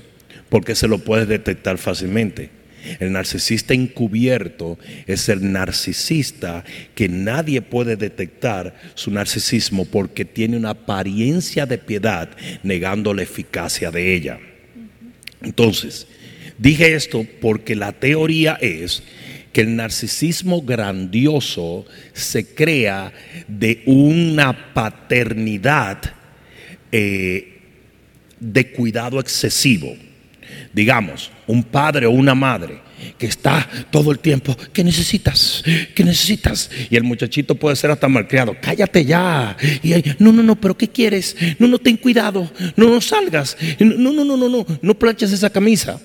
porque 0.48 0.74
se 0.74 0.88
lo 0.88 1.00
puedes 1.00 1.28
detectar 1.28 1.76
fácilmente. 1.76 2.57
El 3.00 3.12
narcisista 3.12 3.74
encubierto 3.74 4.78
es 5.06 5.28
el 5.28 5.52
narcisista 5.52 6.64
que 6.94 7.08
nadie 7.08 7.62
puede 7.62 7.96
detectar 7.96 8.74
su 8.94 9.10
narcisismo 9.10 9.84
porque 9.84 10.24
tiene 10.24 10.56
una 10.56 10.70
apariencia 10.70 11.66
de 11.66 11.78
piedad 11.78 12.30
negando 12.62 13.14
la 13.14 13.22
eficacia 13.22 13.90
de 13.90 14.14
ella. 14.14 14.38
Entonces, 15.42 16.06
dije 16.58 16.94
esto 16.94 17.26
porque 17.40 17.76
la 17.76 17.92
teoría 17.92 18.58
es 18.60 19.02
que 19.52 19.62
el 19.62 19.76
narcisismo 19.76 20.62
grandioso 20.62 21.86
se 22.12 22.54
crea 22.54 23.12
de 23.46 23.82
una 23.86 24.72
paternidad 24.74 25.98
eh, 26.92 27.58
de 28.40 28.70
cuidado 28.70 29.20
excesivo. 29.20 29.96
Digamos, 30.72 31.30
un 31.46 31.62
padre 31.62 32.06
o 32.06 32.10
una 32.10 32.34
madre 32.34 32.80
que 33.16 33.26
está 33.26 33.68
todo 33.90 34.10
el 34.10 34.18
tiempo, 34.18 34.56
¿qué 34.72 34.84
necesitas? 34.84 35.62
¿Qué 35.94 36.04
necesitas? 36.04 36.70
Y 36.90 36.96
el 36.96 37.04
muchachito 37.04 37.54
puede 37.54 37.76
ser 37.76 37.90
hasta 37.90 38.08
malcriado, 38.08 38.56
cállate 38.60 39.04
ya. 39.04 39.56
Y 39.82 39.94
no, 40.18 40.32
no, 40.32 40.42
no, 40.42 40.60
pero 40.60 40.76
¿qué 40.76 40.88
quieres? 40.88 41.36
No, 41.58 41.68
no, 41.68 41.78
ten 41.78 41.96
cuidado, 41.96 42.50
no, 42.76 42.88
no 42.88 43.00
salgas, 43.00 43.56
no, 43.78 44.12
no, 44.12 44.24
no, 44.24 44.36
no, 44.36 44.48
no, 44.48 44.66
no 44.82 44.98
planches 44.98 45.32
esa 45.32 45.50
camisa. 45.50 46.00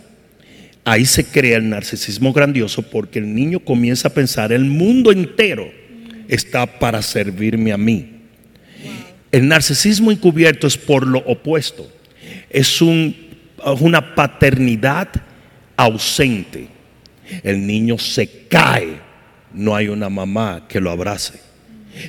Ahí 0.86 1.06
se 1.06 1.26
crea 1.26 1.58
el 1.58 1.70
narcisismo 1.70 2.34
grandioso 2.34 2.82
porque 2.82 3.20
el 3.20 3.34
niño 3.34 3.60
comienza 3.60 4.10
a 4.10 4.14
pensar, 4.14 4.52
el 4.52 4.66
mundo 4.66 5.12
entero 5.12 5.72
está 6.28 6.66
para 6.66 7.02
servirme 7.02 7.72
a 7.72 7.78
mí. 7.78 8.10
El 9.32 9.48
narcisismo 9.48 10.12
encubierto 10.12 10.68
es 10.68 10.78
por 10.78 11.08
lo 11.08 11.20
opuesto 11.20 11.90
es 12.54 12.82
una 13.80 14.16
paternidad 14.16 15.10
ausente. 15.78 16.68
El 17.44 17.66
niño 17.66 17.98
se 17.98 18.48
cae, 18.48 19.00
no 19.54 19.76
hay 19.76 19.88
una 19.88 20.10
mamá 20.10 20.66
que 20.68 20.80
lo 20.80 20.92
abrace. 20.92 21.40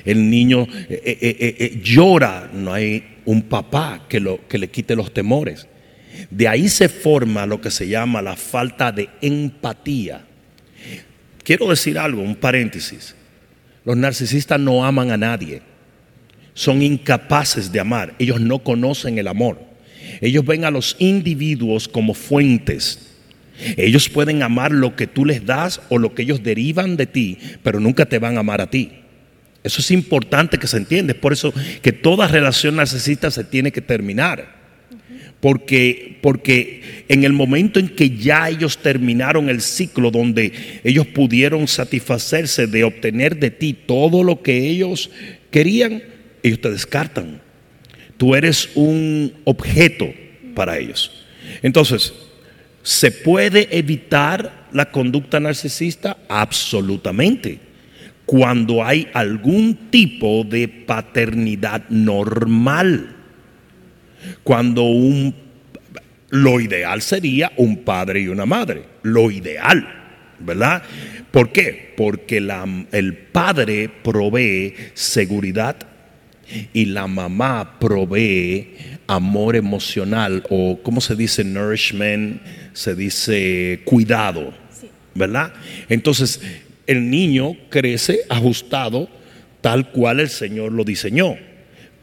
El 0.03 0.29
niño 0.29 0.67
eh, 0.89 1.17
eh, 1.21 1.55
eh, 1.59 1.81
llora, 1.83 2.49
no 2.51 2.73
hay 2.73 3.17
un 3.25 3.43
papá 3.43 4.05
que, 4.09 4.19
lo, 4.19 4.47
que 4.47 4.57
le 4.57 4.69
quite 4.69 4.95
los 4.95 5.13
temores. 5.13 5.67
De 6.29 6.47
ahí 6.47 6.69
se 6.69 6.89
forma 6.89 7.45
lo 7.45 7.61
que 7.61 7.71
se 7.71 7.87
llama 7.87 8.21
la 8.21 8.35
falta 8.35 8.91
de 8.91 9.09
empatía. 9.21 10.23
Quiero 11.43 11.69
decir 11.69 11.99
algo, 11.99 12.21
un 12.21 12.35
paréntesis. 12.35 13.15
Los 13.83 13.95
narcisistas 13.95 14.59
no 14.59 14.83
aman 14.83 15.11
a 15.11 15.17
nadie. 15.17 15.61
Son 16.55 16.81
incapaces 16.81 17.71
de 17.71 17.79
amar. 17.79 18.15
Ellos 18.17 18.41
no 18.41 18.59
conocen 18.59 19.17
el 19.19 19.27
amor. 19.27 19.59
Ellos 20.21 20.45
ven 20.45 20.65
a 20.65 20.71
los 20.71 20.95
individuos 20.99 21.87
como 21.87 22.13
fuentes. 22.13 23.11
Ellos 23.77 24.09
pueden 24.09 24.43
amar 24.43 24.71
lo 24.71 24.95
que 24.95 25.07
tú 25.07 25.25
les 25.25 25.45
das 25.45 25.81
o 25.89 25.97
lo 25.97 26.13
que 26.13 26.23
ellos 26.23 26.43
derivan 26.43 26.97
de 26.97 27.05
ti, 27.05 27.37
pero 27.63 27.79
nunca 27.79 28.05
te 28.05 28.19
van 28.19 28.37
a 28.37 28.41
amar 28.41 28.61
a 28.61 28.69
ti. 28.69 28.91
Eso 29.63 29.81
es 29.81 29.89
importante 29.91 30.59
que 30.59 30.67
se 30.67 30.77
entienda. 30.77 31.13
Es 31.13 31.19
por 31.19 31.33
eso 31.33 31.53
que 31.81 31.91
toda 31.91 32.27
relación 32.27 32.75
narcisista 32.75 33.31
se 33.31 33.43
tiene 33.43 33.71
que 33.71 33.81
terminar. 33.81 34.53
Porque, 35.39 36.19
porque 36.21 37.05
en 37.07 37.23
el 37.23 37.33
momento 37.33 37.79
en 37.79 37.89
que 37.89 38.11
ya 38.11 38.49
ellos 38.49 38.77
terminaron 38.77 39.49
el 39.49 39.61
ciclo 39.61 40.11
donde 40.11 40.53
ellos 40.83 41.07
pudieron 41.07 41.67
satisfacerse 41.67 42.67
de 42.67 42.83
obtener 42.83 43.37
de 43.37 43.51
ti 43.51 43.73
todo 43.73 44.23
lo 44.23 44.41
que 44.41 44.69
ellos 44.69 45.11
querían, 45.51 46.03
ellos 46.41 46.61
te 46.61 46.71
descartan. 46.71 47.41
Tú 48.17 48.35
eres 48.35 48.69
un 48.75 49.33
objeto 49.43 50.07
para 50.53 50.77
ellos. 50.77 51.25
Entonces, 51.61 52.13
¿se 52.81 53.11
puede 53.11 53.67
evitar 53.77 54.67
la 54.71 54.89
conducta 54.91 55.39
narcisista? 55.39 56.17
Absolutamente. 56.29 57.59
Cuando 58.25 58.83
hay 58.83 59.07
algún 59.13 59.89
tipo 59.91 60.43
de 60.43 60.67
paternidad 60.67 61.83
normal. 61.89 63.15
Cuando 64.43 64.83
un 64.83 65.35
Lo 66.29 66.59
ideal 66.59 67.01
sería 67.01 67.51
un 67.57 67.83
padre 67.83 68.21
y 68.21 68.27
una 68.27 68.45
madre. 68.45 68.83
Lo 69.03 69.29
ideal, 69.29 69.87
¿verdad? 70.39 70.83
¿Por 71.31 71.51
qué? 71.51 71.93
Porque 71.95 72.37
el 72.91 73.13
padre 73.31 73.89
provee 74.03 74.73
seguridad 74.93 75.75
y 76.73 76.85
la 76.85 77.07
mamá 77.07 77.79
provee 77.79 78.75
amor 79.07 79.55
emocional 79.55 80.43
o, 80.49 80.79
¿cómo 80.81 81.01
se 81.01 81.15
dice? 81.15 81.43
Nourishment, 81.43 82.41
se 82.73 82.95
dice 82.95 83.81
cuidado, 83.85 84.53
¿verdad? 85.13 85.53
Entonces, 85.89 86.41
el 86.87 87.09
niño 87.09 87.55
crece 87.69 88.21
ajustado 88.29 89.09
tal 89.61 89.91
cual 89.91 90.19
el 90.19 90.29
Señor 90.29 90.71
lo 90.71 90.83
diseñó. 90.83 91.35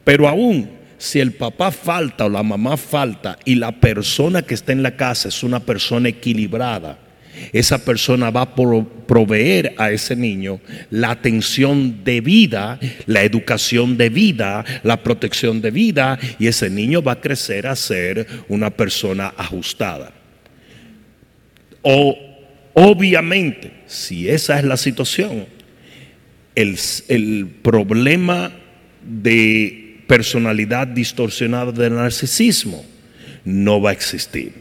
Pero 0.04 0.28
aún 0.28 0.70
si 0.98 1.18
el 1.18 1.32
papá 1.32 1.72
falta 1.72 2.26
o 2.26 2.28
la 2.28 2.42
mamá 2.42 2.76
falta 2.76 3.38
y 3.44 3.56
la 3.56 3.72
persona 3.72 4.42
que 4.42 4.54
está 4.54 4.72
en 4.72 4.82
la 4.82 4.96
casa 4.96 5.28
es 5.28 5.42
una 5.42 5.60
persona 5.60 6.08
equilibrada, 6.08 6.98
esa 7.52 7.84
persona 7.84 8.30
va 8.30 8.42
a 8.42 8.54
pro- 8.54 8.86
proveer 9.06 9.74
a 9.78 9.90
ese 9.90 10.16
niño 10.16 10.60
la 10.90 11.10
atención 11.10 12.04
debida, 12.04 12.78
la 13.06 13.22
educación 13.22 13.96
debida, 13.96 14.64
la 14.82 15.02
protección 15.02 15.60
debida 15.60 16.18
y 16.38 16.46
ese 16.46 16.70
niño 16.70 17.02
va 17.02 17.12
a 17.12 17.20
crecer 17.20 17.66
a 17.66 17.76
ser 17.76 18.26
una 18.48 18.70
persona 18.70 19.34
ajustada. 19.36 20.12
O 21.82 22.16
obviamente, 22.74 23.72
si 23.86 24.28
esa 24.28 24.58
es 24.58 24.64
la 24.64 24.76
situación, 24.76 25.46
el, 26.54 26.78
el 27.08 27.46
problema 27.62 28.52
de 29.02 29.98
personalidad 30.06 30.86
distorsionada 30.86 31.72
del 31.72 31.94
narcisismo 31.94 32.84
no 33.44 33.80
va 33.80 33.90
a 33.90 33.92
existir. 33.94 34.52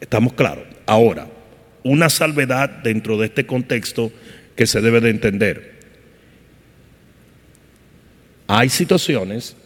¿Estamos 0.00 0.34
claros? 0.34 0.64
Ahora, 0.84 1.26
una 1.84 2.08
salvedad 2.08 2.68
dentro 2.82 3.16
de 3.18 3.26
este 3.26 3.46
contexto 3.46 4.10
que 4.56 4.66
se 4.66 4.80
debe 4.80 5.00
de 5.00 5.10
entender. 5.10 5.74
Hay 8.48 8.68
situaciones 8.68 9.56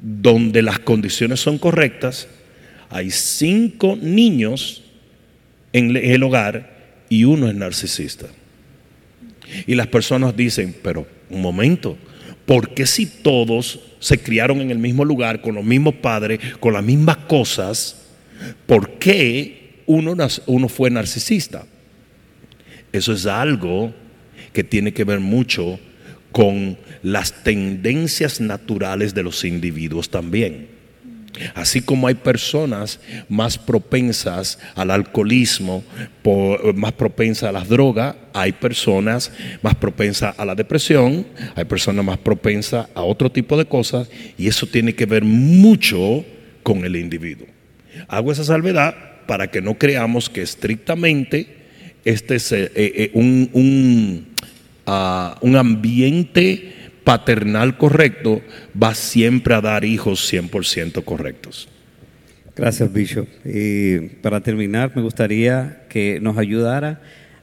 donde 0.00 0.62
las 0.62 0.78
condiciones 0.78 1.40
son 1.40 1.58
correctas, 1.58 2.28
hay 2.88 3.10
cinco 3.10 3.96
niños 4.00 4.84
en 5.72 5.96
el 5.96 6.22
hogar 6.22 7.02
y 7.08 7.24
uno 7.24 7.48
es 7.48 7.54
narcisista. 7.54 8.26
Y 9.66 9.74
las 9.74 9.88
personas 9.88 10.36
dicen, 10.36 10.74
pero 10.82 11.06
un 11.30 11.42
momento, 11.42 11.96
¿por 12.46 12.74
qué 12.74 12.86
si 12.86 13.06
todos 13.06 13.80
se 13.98 14.18
criaron 14.18 14.60
en 14.60 14.70
el 14.70 14.78
mismo 14.78 15.04
lugar, 15.04 15.40
con 15.40 15.54
los 15.54 15.64
mismos 15.64 15.94
padres, 15.94 16.38
con 16.60 16.74
las 16.74 16.84
mismas 16.84 17.16
cosas, 17.16 18.02
por 18.66 18.98
qué 18.98 19.63
uno, 19.86 20.68
fue 20.68 20.90
narcisista? 20.90 21.66
Eso 22.92 23.12
es 23.12 23.26
algo 23.26 23.92
que 24.52 24.64
tiene 24.64 24.92
que 24.92 25.04
ver 25.04 25.20
mucho 25.20 25.78
con 26.32 26.76
las 27.02 27.42
tendencias 27.44 28.40
naturales 28.40 29.14
de 29.14 29.22
los 29.22 29.44
individuos 29.44 30.10
también. 30.10 30.68
Así 31.56 31.80
como 31.80 32.06
hay 32.06 32.14
personas 32.14 33.00
más 33.28 33.58
propensas 33.58 34.60
al 34.76 34.92
alcoholismo, 34.92 35.82
más 36.76 36.92
propensas 36.92 37.48
a 37.48 37.52
las 37.52 37.68
drogas, 37.68 38.14
hay 38.32 38.52
personas 38.52 39.32
más 39.60 39.74
propensas 39.74 40.38
a 40.38 40.44
la 40.44 40.54
depresión, 40.54 41.26
hay 41.56 41.64
personas 41.64 42.04
más 42.04 42.18
propensas 42.18 42.86
a 42.94 43.02
otro 43.02 43.32
tipo 43.32 43.56
de 43.56 43.64
cosas, 43.64 44.08
y 44.38 44.46
eso 44.46 44.66
tiene 44.68 44.94
que 44.94 45.06
ver 45.06 45.24
mucho 45.24 46.24
con 46.62 46.84
el 46.84 46.94
individuo. 46.94 47.48
Hago 48.06 48.30
esa 48.30 48.44
salvedad 48.44 48.94
para 49.26 49.50
que 49.50 49.62
no 49.62 49.74
creamos 49.74 50.28
que 50.28 50.42
estrictamente 50.42 51.64
este 52.04 52.36
es 52.36 52.52
eh, 52.52 52.70
eh, 52.74 53.10
un, 53.14 53.50
un, 53.52 54.28
ah, 54.86 55.38
un 55.40 55.56
ambiente 55.56 56.72
paternal 57.04 57.76
correcto 57.76 58.42
va 58.80 58.94
siempre 58.94 59.54
a 59.54 59.60
dar 59.60 59.84
hijos 59.84 60.32
100% 60.32 61.04
correctos. 61.04 61.68
Gracias, 62.56 62.92
Bishop. 62.92 63.26
Y 63.44 63.98
para 64.22 64.40
terminar, 64.40 64.92
me 64.94 65.02
gustaría 65.02 65.84
que 65.88 66.20
nos 66.20 66.38
ayudara 66.38 67.00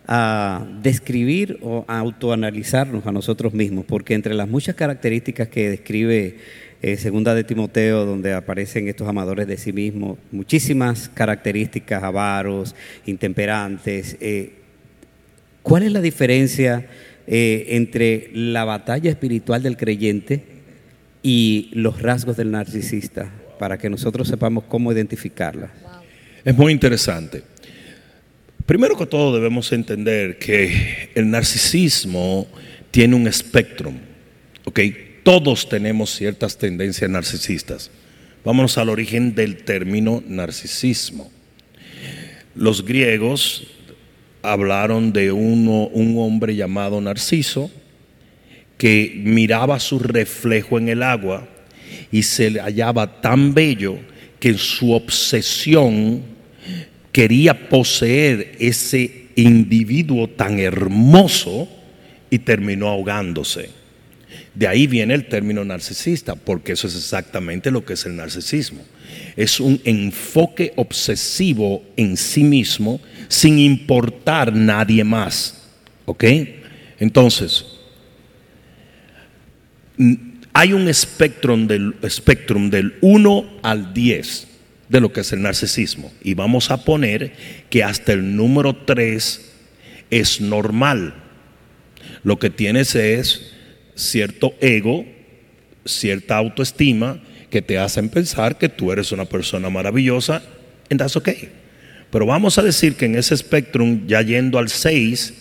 a 0.08 0.66
describir 0.82 1.60
o 1.62 1.86
a 1.88 2.00
autoanalizarnos 2.00 3.06
a 3.06 3.12
nosotros 3.12 3.54
mismos, 3.54 3.86
porque 3.86 4.14
entre 4.14 4.34
las 4.34 4.48
muchas 4.48 4.76
características 4.76 5.50
que 5.50 5.70
describe 5.70 6.38
eh, 6.82 6.98
Segunda 6.98 7.36
de 7.36 7.44
Timoteo, 7.44 8.06
donde 8.06 8.34
aparecen 8.34 8.88
estos 8.88 9.08
amadores 9.08 9.48
de 9.48 9.58
sí 9.58 9.72
mismos, 9.72 10.18
muchísimas 10.32 11.10
características, 11.10 12.02
avaros, 12.02 12.76
intemperantes. 13.06 14.18
eh, 14.20 14.54
¿Cuál 15.62 15.84
es 15.84 15.92
la 15.92 16.02
diferencia 16.02 16.88
eh, 17.28 17.66
entre 17.70 18.32
la 18.34 18.66
batalla 18.66 19.12
espiritual 19.12 19.62
del 19.62 19.78
creyente 19.78 20.44
y 21.22 21.70
los 21.74 22.02
rasgos 22.02 22.36
del 22.36 22.50
narcisista? 22.50 23.32
Para 23.60 23.78
que 23.78 23.90
nosotros 23.90 24.28
sepamos 24.28 24.64
cómo 24.64 24.92
identificarlas. 24.92 25.70
Es 26.44 26.58
muy 26.58 26.74
interesante. 26.74 27.44
Primero 28.66 28.98
que 28.98 29.06
todo 29.06 29.36
debemos 29.36 29.72
entender 29.72 30.40
que 30.40 31.10
el 31.14 31.30
narcisismo 31.30 32.48
tiene 32.90 33.16
un 33.16 33.28
espectro. 33.28 33.94
¿ok? 34.66 34.80
Todos 35.24 35.70
tenemos 35.70 36.16
ciertas 36.16 36.58
tendencias 36.58 37.10
narcisistas. 37.10 37.92
Vámonos 38.44 38.78
al 38.78 38.90
origen 38.90 39.36
del 39.36 39.58
término 39.64 40.24
narcisismo. 40.28 41.32
Los 42.56 42.84
griegos 42.84 43.68
hablaron 44.42 45.14
de 45.14 45.32
uno, 45.32 45.88
un 45.88 46.18
hombre 46.18 46.56
llamado 46.56 47.00
Narciso 47.00 47.70
que 48.78 49.14
miraba 49.24 49.80
su 49.80 50.00
reflejo 50.00 50.80
en 50.80 50.90
el 50.90 51.04
agua 51.04 51.48
y 52.12 52.24
se 52.24 52.50
le 52.50 52.62
hallaba 52.62 53.22
tan 53.22 53.54
bello 53.54 54.00
que 54.40 54.50
en 54.50 54.58
su 54.58 54.92
obsesión 54.94 56.24
quería 57.12 57.70
poseer 57.70 58.56
ese 58.60 59.28
individuo 59.36 60.28
tan 60.28 60.60
hermoso 60.60 61.70
y 62.32 62.40
terminó 62.40 62.88
ahogándose. 62.88 63.81
De 64.54 64.68
ahí 64.68 64.86
viene 64.86 65.14
el 65.14 65.28
término 65.28 65.64
narcisista, 65.64 66.36
porque 66.36 66.74
eso 66.74 66.88
es 66.88 66.96
exactamente 66.96 67.72
lo 67.72 67.86
que 67.86 67.94
es 67.94 68.06
el 68.06 68.18
narcisismo. 68.18 68.84
Es 69.38 69.60
un 69.60 69.80
enfoque 69.86 70.74
obsesivo 70.76 71.84
en 71.96 72.18
sí 72.18 72.44
mismo 72.44 73.00
sin 73.30 73.60
importar 73.60 74.54
nadie 74.54 75.04
más. 75.04 75.70
¿Ok? 76.06 76.26
Entonces, 77.00 77.66
hay 80.54 80.74
un 80.74 80.88
espectro 80.90 81.56
del, 81.56 81.96
espectrum 82.02 82.70
del 82.70 82.96
1 83.02 83.60
al 83.64 83.94
10 83.94 84.48
de 84.90 85.00
lo 85.00 85.14
que 85.14 85.22
es 85.22 85.32
el 85.32 85.42
narcisismo. 85.42 86.12
Y 86.22 86.34
vamos 86.34 86.72
a 86.72 86.84
poner 86.84 87.34
que 87.70 87.84
hasta 87.84 88.12
el 88.12 88.36
número 88.36 88.76
3 88.76 89.52
es 90.10 90.42
normal. 90.42 91.16
Lo 92.24 92.38
que 92.38 92.50
tienes 92.50 92.96
es 92.96 93.54
cierto 93.96 94.54
ego, 94.60 95.06
cierta 95.86 96.38
autoestima 96.38 97.22
que 97.50 97.62
te 97.62 97.78
hacen 97.78 98.10
pensar 98.10 98.58
que 98.58 98.70
tú 98.70 98.92
eres 98.92 99.12
una 99.12 99.26
persona 99.26 99.70
maravillosa, 99.70 100.42
and 100.90 101.00
that's 101.00 101.16
okay. 101.16 101.50
Pero 102.12 102.26
vamos 102.26 102.58
a 102.58 102.64
decir 102.64 102.96
que 102.96 103.06
en 103.06 103.16
ese 103.16 103.34
espectrum, 103.34 104.06
ya 104.08 104.22
yendo 104.22 104.60
al 104.60 104.70
6, 104.70 105.34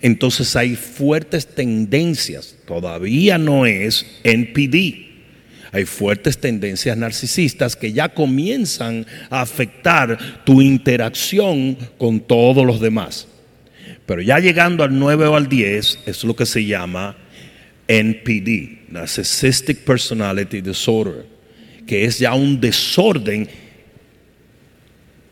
entonces 0.00 0.54
hay 0.54 0.76
fuertes 0.76 1.46
tendencias. 1.46 2.56
Todavía 2.66 3.38
no 3.38 3.66
es 3.66 4.06
NPD. 4.22 5.04
Hay 5.72 5.86
fuertes 5.86 6.38
tendencias 6.38 6.96
narcisistas 6.96 7.74
que 7.74 7.92
ya 7.92 8.10
comienzan 8.10 9.06
a 9.28 9.40
afectar 9.40 10.44
tu 10.44 10.62
interacción 10.62 11.76
con 11.98 12.20
todos 12.20 12.64
los 12.64 12.80
demás. 12.80 13.26
Pero 14.06 14.22
ya 14.22 14.38
llegando 14.38 14.84
al 14.84 14.96
9 14.96 15.26
o 15.26 15.36
al 15.36 15.48
10 15.48 16.00
es 16.06 16.22
lo 16.22 16.36
que 16.36 16.46
se 16.46 16.64
llama 16.64 17.16
NPD, 17.88 18.90
Narcissistic 18.90 19.78
Personality 19.78 20.60
Disorder, 20.60 21.26
que 21.86 22.04
es 22.04 22.18
ya 22.18 22.34
un 22.34 22.60
desorden 22.60 23.48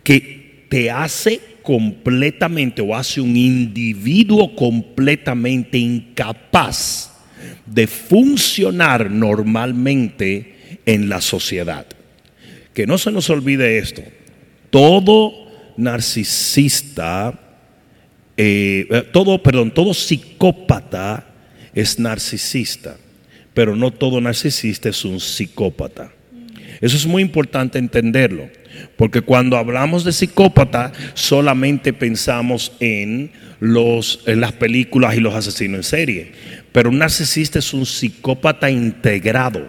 que 0.02 0.66
te 0.68 0.90
hace 0.90 1.40
completamente 1.62 2.82
o 2.82 2.94
hace 2.94 3.20
un 3.20 3.36
individuo 3.36 4.54
completamente 4.54 5.78
incapaz 5.78 7.12
de 7.64 7.86
funcionar 7.86 9.10
normalmente 9.10 10.78
en 10.84 11.08
la 11.08 11.20
sociedad. 11.20 11.86
Que 12.74 12.86
no 12.86 12.98
se 12.98 13.12
nos 13.12 13.30
olvide 13.30 13.78
esto. 13.78 14.02
Todo 14.70 15.32
narcisista, 15.76 17.38
eh, 18.36 18.86
eh, 18.90 19.04
todo, 19.12 19.42
perdón, 19.42 19.72
todo 19.72 19.94
psicópata 19.94 21.31
es 21.74 21.98
narcisista, 21.98 22.96
pero 23.54 23.76
no 23.76 23.90
todo 23.90 24.20
narcisista 24.20 24.88
es 24.88 25.04
un 25.04 25.20
psicópata. 25.20 26.12
Eso 26.80 26.96
es 26.96 27.06
muy 27.06 27.22
importante 27.22 27.78
entenderlo, 27.78 28.50
Porque 28.96 29.20
cuando 29.20 29.56
hablamos 29.56 30.02
de 30.04 30.12
psicópata, 30.12 30.92
solamente 31.14 31.92
pensamos 31.92 32.72
en, 32.80 33.30
los, 33.60 34.20
en 34.26 34.40
las 34.40 34.52
películas 34.52 35.14
y 35.14 35.20
los 35.20 35.34
asesinos 35.34 35.76
en 35.76 35.82
serie. 35.84 36.32
Pero 36.72 36.90
un 36.90 36.98
narcisista 36.98 37.58
es 37.60 37.72
un 37.72 37.86
psicópata 37.86 38.70
integrado. 38.70 39.68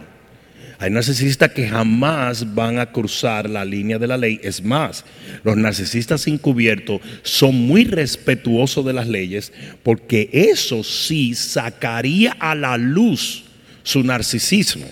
Hay 0.83 0.91
narcisistas 0.91 1.53
que 1.53 1.69
jamás 1.69 2.53
van 2.53 2.77
a 2.77 2.91
cruzar 2.91 3.49
la 3.49 3.63
línea 3.63 3.97
de 3.97 4.05
la 4.05 4.17
ley. 4.17 4.41
Es 4.43 4.61
más, 4.61 5.05
los 5.45 5.55
narcisistas 5.55 6.27
encubiertos 6.27 6.99
son 7.21 7.55
muy 7.55 7.85
respetuosos 7.85 8.85
de 8.85 8.91
las 8.91 9.07
leyes 9.07 9.53
porque 9.81 10.29
eso 10.33 10.83
sí 10.83 11.35
sacaría 11.35 12.33
a 12.37 12.53
la 12.53 12.75
luz 12.75 13.45
su 13.83 14.03
narcisismo. 14.03 14.85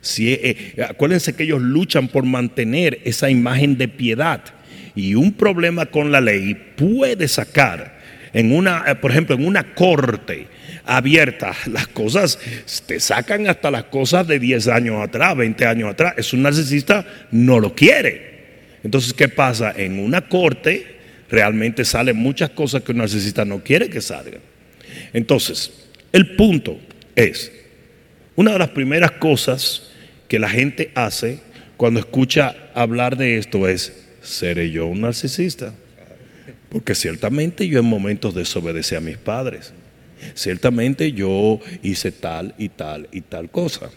Si, 0.00 0.32
eh, 0.32 0.40
eh, 0.42 0.82
acuérdense 0.88 1.34
que 1.34 1.42
ellos 1.42 1.60
luchan 1.60 2.08
por 2.08 2.24
mantener 2.24 3.02
esa 3.04 3.28
imagen 3.28 3.76
de 3.76 3.88
piedad 3.88 4.42
y 4.94 5.16
un 5.16 5.34
problema 5.34 5.84
con 5.84 6.12
la 6.12 6.22
ley 6.22 6.54
puede 6.78 7.28
sacar 7.28 7.95
en 8.36 8.52
una, 8.52 8.84
eh, 8.86 8.94
por 8.96 9.10
ejemplo, 9.10 9.34
en 9.34 9.46
una 9.46 9.74
corte 9.74 10.46
abierta, 10.84 11.54
las 11.72 11.88
cosas 11.88 12.38
te 12.84 13.00
sacan 13.00 13.46
hasta 13.48 13.70
las 13.70 13.84
cosas 13.84 14.26
de 14.26 14.38
10 14.38 14.68
años 14.68 15.02
atrás, 15.02 15.34
20 15.34 15.64
años 15.64 15.90
atrás. 15.90 16.12
Es 16.18 16.34
un 16.34 16.42
narcisista, 16.42 17.06
no 17.30 17.58
lo 17.58 17.74
quiere. 17.74 18.76
Entonces, 18.84 19.14
¿qué 19.14 19.30
pasa? 19.30 19.72
En 19.74 19.98
una 19.98 20.28
corte 20.28 20.98
realmente 21.30 21.82
salen 21.86 22.18
muchas 22.18 22.50
cosas 22.50 22.82
que 22.82 22.92
un 22.92 22.98
narcisista 22.98 23.46
no 23.46 23.64
quiere 23.64 23.88
que 23.88 24.02
salgan. 24.02 24.42
Entonces, 25.14 25.72
el 26.12 26.36
punto 26.36 26.78
es, 27.14 27.50
una 28.34 28.52
de 28.52 28.58
las 28.58 28.68
primeras 28.68 29.12
cosas 29.12 29.92
que 30.28 30.38
la 30.38 30.50
gente 30.50 30.90
hace 30.94 31.40
cuando 31.78 32.00
escucha 32.00 32.54
hablar 32.74 33.16
de 33.16 33.38
esto 33.38 33.66
es, 33.66 33.94
¿seré 34.20 34.70
yo 34.70 34.88
un 34.88 35.00
narcisista? 35.00 35.72
Porque 36.76 36.94
ciertamente 36.94 37.66
yo 37.66 37.78
en 37.78 37.86
momentos 37.86 38.34
desobedecí 38.34 38.96
a 38.96 39.00
mis 39.00 39.16
padres. 39.16 39.72
Ciertamente 40.34 41.10
yo 41.10 41.58
hice 41.82 42.12
tal 42.12 42.54
y 42.58 42.68
tal 42.68 43.08
y 43.12 43.22
tal 43.22 43.50
cosa. 43.50 43.88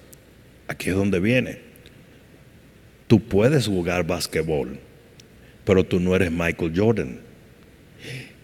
Aquí 0.66 0.90
es 0.90 0.96
donde 0.96 1.20
viene. 1.20 1.58
Tú 3.08 3.20
puedes 3.20 3.68
jugar 3.68 4.08
basquetbol, 4.08 4.80
pero 5.66 5.84
tú 5.84 6.00
no 6.00 6.16
eres 6.16 6.32
Michael 6.32 6.72
Jordan. 6.74 7.20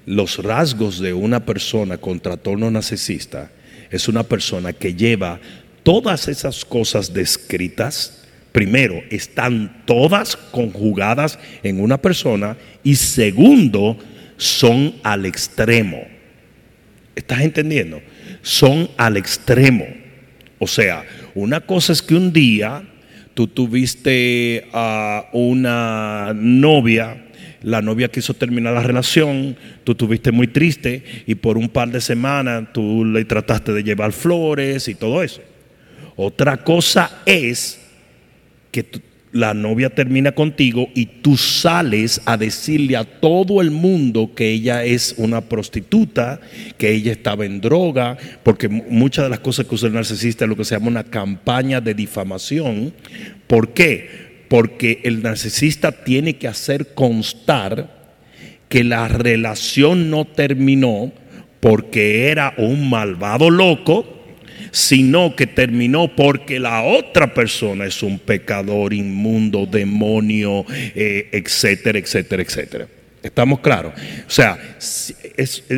Los 0.05 0.43
rasgos 0.43 0.99
de 0.99 1.13
una 1.13 1.45
persona 1.45 1.97
con 1.97 2.19
trastorno 2.19 2.69
narcisista 2.69 3.49
es 3.89 4.09
una 4.09 4.23
persona 4.23 4.73
que 4.73 4.95
lleva 4.95 5.39
todas 5.81 6.27
esas 6.27 6.65
cosas 6.65 7.13
descritas. 7.13 8.25
Primero, 8.51 9.01
están 9.09 9.85
todas 9.85 10.35
conjugadas 10.35 11.39
en 11.63 11.79
una 11.79 12.01
persona 12.01 12.57
y 12.83 12.95
segundo, 12.95 13.97
son 14.37 14.95
al 15.03 15.25
extremo. 15.25 16.05
¿Estás 17.15 17.41
entendiendo? 17.41 18.01
Son 18.41 18.89
al 18.97 19.17
extremo. 19.17 19.85
O 20.59 20.67
sea, 20.67 21.03
una 21.33 21.61
cosa 21.61 21.93
es 21.93 22.01
que 22.01 22.15
un 22.15 22.31
día 22.33 22.83
tú 23.33 23.47
tuviste 23.47 24.67
a 24.73 25.29
una 25.33 26.33
novia, 26.33 27.25
la 27.61 27.81
novia 27.81 28.09
quiso 28.09 28.33
terminar 28.33 28.73
la 28.73 28.83
relación, 28.83 29.57
tú 29.83 29.95
tuviste 29.95 30.31
muy 30.31 30.47
triste 30.47 31.03
y 31.25 31.35
por 31.35 31.57
un 31.57 31.69
par 31.69 31.89
de 31.89 32.01
semanas 32.01 32.65
tú 32.73 33.03
le 33.03 33.25
trataste 33.25 33.73
de 33.73 33.83
llevar 33.83 34.11
flores 34.11 34.87
y 34.87 34.95
todo 34.95 35.23
eso. 35.23 35.41
Otra 36.15 36.57
cosa 36.57 37.21
es 37.25 37.81
que 38.71 38.83
tú, 38.83 39.01
la 39.35 39.53
novia 39.53 39.89
termina 39.89 40.31
contigo 40.31 40.87
y 40.95 41.07
tú 41.07 41.35
sales 41.35 42.21
a 42.23 42.37
decirle 42.37 42.95
a 42.95 43.03
todo 43.03 43.59
el 43.59 43.69
mundo 43.69 44.31
que 44.33 44.49
ella 44.49 44.85
es 44.85 45.13
una 45.17 45.41
prostituta, 45.41 46.39
que 46.77 46.93
ella 46.93 47.11
estaba 47.11 47.43
en 47.43 47.59
droga, 47.59 48.17
porque 48.43 48.69
muchas 48.69 49.25
de 49.25 49.29
las 49.29 49.41
cosas 49.41 49.65
que 49.65 49.75
usa 49.75 49.89
el 49.89 49.93
narcisista 49.93 50.45
es 50.45 50.49
lo 50.49 50.55
que 50.55 50.63
se 50.63 50.75
llama 50.75 50.87
una 50.87 51.03
campaña 51.03 51.81
de 51.81 51.93
difamación. 51.93 52.93
¿Por 53.45 53.73
qué? 53.73 54.45
Porque 54.47 55.01
el 55.03 55.21
narcisista 55.21 55.91
tiene 55.91 56.37
que 56.37 56.47
hacer 56.47 56.93
constar 56.93 57.93
que 58.69 58.85
la 58.85 59.09
relación 59.09 60.09
no 60.09 60.23
terminó 60.23 61.11
porque 61.59 62.29
era 62.29 62.53
un 62.57 62.89
malvado 62.89 63.49
loco 63.49 64.14
sino 64.75 65.37
que 65.37 65.47
terminó 65.47 66.13
porque 66.13 66.59
la 66.59 66.83
otra 66.83 67.33
persona 67.33 67.85
es 67.85 68.03
un 68.03 68.19
pecador 68.19 68.93
inmundo, 68.93 69.65
demonio, 69.65 70.65
eh, 70.69 71.29
etcétera, 71.31 71.97
etcétera, 71.97 72.43
etcétera. 72.43 72.87
¿Estamos 73.23 73.61
claros? 73.61 73.93
O 74.27 74.29
sea, 74.29 74.59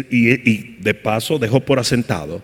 y, 0.09 0.49
y 0.49 0.77
de 0.79 0.93
paso 0.95 1.37
dejo 1.37 1.59
por 1.59 1.77
asentado 1.77 2.41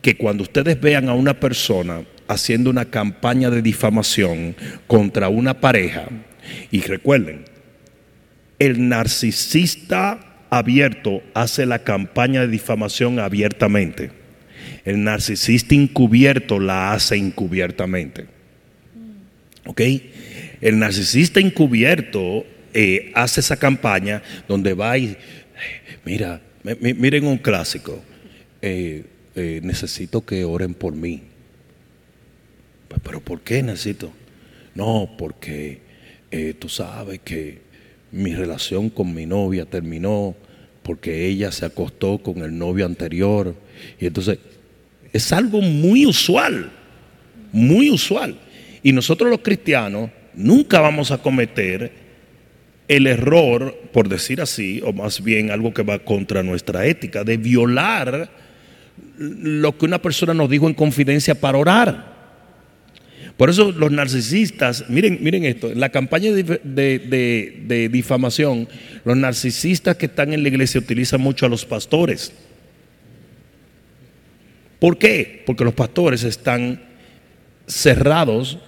que 0.00 0.16
cuando 0.16 0.42
ustedes 0.42 0.80
vean 0.80 1.08
a 1.08 1.14
una 1.14 1.38
persona 1.38 2.02
haciendo 2.26 2.68
una 2.68 2.86
campaña 2.86 3.48
de 3.48 3.62
difamación 3.62 4.56
contra 4.88 5.28
una 5.28 5.60
pareja, 5.60 6.08
y 6.72 6.80
recuerden, 6.80 7.44
el 8.58 8.88
narcisista 8.88 10.18
abierto 10.50 11.22
hace 11.32 11.64
la 11.64 11.78
campaña 11.78 12.40
de 12.40 12.48
difamación 12.48 13.20
abiertamente. 13.20 14.21
El 14.84 15.04
narcisista 15.04 15.74
encubierto 15.74 16.58
la 16.58 16.92
hace 16.92 17.16
encubiertamente. 17.16 18.26
¿Ok? 19.66 19.80
El 20.60 20.78
narcisista 20.78 21.40
encubierto 21.40 22.44
eh, 22.74 23.12
hace 23.14 23.40
esa 23.40 23.56
campaña 23.56 24.22
donde 24.48 24.74
va 24.74 24.96
y, 24.96 25.16
mira, 26.04 26.40
miren 26.80 27.26
un 27.26 27.38
clásico, 27.38 28.02
eh, 28.60 29.04
eh, 29.34 29.60
necesito 29.62 30.24
que 30.24 30.44
oren 30.44 30.74
por 30.74 30.94
mí. 30.94 31.22
Pero 33.02 33.20
¿por 33.20 33.40
qué 33.40 33.62
necesito? 33.62 34.12
No, 34.74 35.10
porque 35.18 35.80
tú 36.58 36.68
sabes 36.68 37.20
que 37.20 37.60
mi 38.10 38.34
relación 38.34 38.88
con 38.88 39.12
mi 39.12 39.26
novia 39.26 39.66
terminó 39.66 40.34
porque 40.82 41.26
ella 41.26 41.52
se 41.52 41.66
acostó 41.66 42.18
con 42.18 42.38
el 42.38 42.56
novio 42.56 42.86
anterior. 42.86 43.54
Y 44.00 44.06
entonces 44.06 44.38
es 45.12 45.32
algo 45.32 45.60
muy 45.60 46.06
usual, 46.06 46.70
muy 47.52 47.90
usual. 47.90 48.36
Y 48.82 48.92
nosotros 48.92 49.30
los 49.30 49.40
cristianos 49.40 50.10
nunca 50.34 50.80
vamos 50.80 51.10
a 51.10 51.18
cometer 51.18 51.92
el 52.88 53.06
error, 53.06 53.74
por 53.92 54.08
decir 54.08 54.40
así, 54.40 54.82
o 54.84 54.92
más 54.92 55.22
bien 55.22 55.50
algo 55.50 55.72
que 55.72 55.82
va 55.82 55.98
contra 55.98 56.42
nuestra 56.42 56.86
ética, 56.86 57.24
de 57.24 57.36
violar 57.36 58.30
lo 59.18 59.76
que 59.76 59.84
una 59.84 60.00
persona 60.00 60.34
nos 60.34 60.50
dijo 60.50 60.68
en 60.68 60.74
confidencia 60.74 61.34
para 61.34 61.58
orar. 61.58 62.12
Por 63.36 63.50
eso 63.50 63.72
los 63.72 63.90
narcisistas, 63.90 64.84
miren, 64.88 65.18
miren 65.22 65.44
esto, 65.44 65.70
en 65.70 65.80
la 65.80 65.88
campaña 65.88 66.32
de, 66.32 66.60
de, 66.64 67.88
difamación, 67.88 68.68
los 69.04 69.16
narcisistas 69.16 69.96
que 69.96 70.06
están 70.06 70.32
en 70.32 70.42
la 70.42 70.48
iglesia 70.48 70.80
utilizan 70.80 71.20
mucho 71.20 71.46
a 71.46 71.48
los 71.48 71.64
pastores. 71.64 72.32
¿Por 74.82 74.98
qué? 74.98 75.44
Porque 75.46 75.62
los 75.62 75.74
pastores 75.74 76.24
están 76.24 76.82
cerrados 77.68 78.58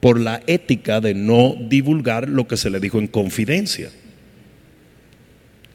por 0.00 0.18
la 0.18 0.42
ética 0.46 1.02
de 1.02 1.12
no 1.12 1.54
divulgar 1.68 2.26
lo 2.26 2.48
que 2.48 2.56
se 2.56 2.70
le 2.70 2.80
dijo 2.80 2.98
en 2.98 3.06
confidencia. 3.06 3.90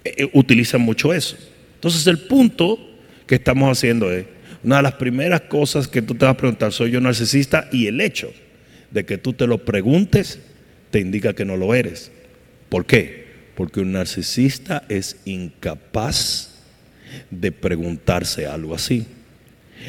Eh, 0.03 0.15
eh, 0.17 0.29
utilizan 0.33 0.81
mucho 0.81 1.13
eso. 1.13 1.37
Entonces 1.75 2.07
el 2.07 2.17
punto 2.17 2.79
que 3.27 3.35
estamos 3.35 3.69
haciendo 3.69 4.11
es, 4.11 4.25
una 4.63 4.77
de 4.77 4.81
las 4.81 4.93
primeras 4.93 5.41
cosas 5.41 5.87
que 5.87 6.01
tú 6.01 6.15
te 6.15 6.25
vas 6.25 6.33
a 6.33 6.37
preguntar, 6.37 6.73
¿soy 6.73 6.89
yo 6.89 6.99
narcisista? 6.99 7.69
Y 7.71 7.85
el 7.85 8.01
hecho 8.01 8.33
de 8.89 9.05
que 9.05 9.19
tú 9.19 9.33
te 9.33 9.45
lo 9.45 9.63
preguntes 9.63 10.39
te 10.89 11.01
indica 11.01 11.33
que 11.33 11.45
no 11.45 11.55
lo 11.55 11.75
eres. 11.75 12.11
¿Por 12.69 12.87
qué? 12.87 13.27
Porque 13.53 13.81
un 13.81 13.91
narcisista 13.91 14.85
es 14.89 15.17
incapaz 15.25 16.63
de 17.29 17.51
preguntarse 17.51 18.47
algo 18.47 18.73
así. 18.73 19.05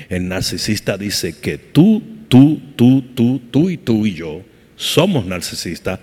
El 0.09 0.29
narcisista 0.29 0.97
dice 0.97 1.35
que 1.39 1.59
tú, 1.59 2.03
tú, 2.29 2.61
tú, 2.77 3.03
tú, 3.15 3.41
tú 3.51 3.71
y 3.71 3.77
tú 3.77 4.07
y 4.07 4.15
yo 4.15 4.43
somos 4.77 5.27
narcisistas, 5.27 5.99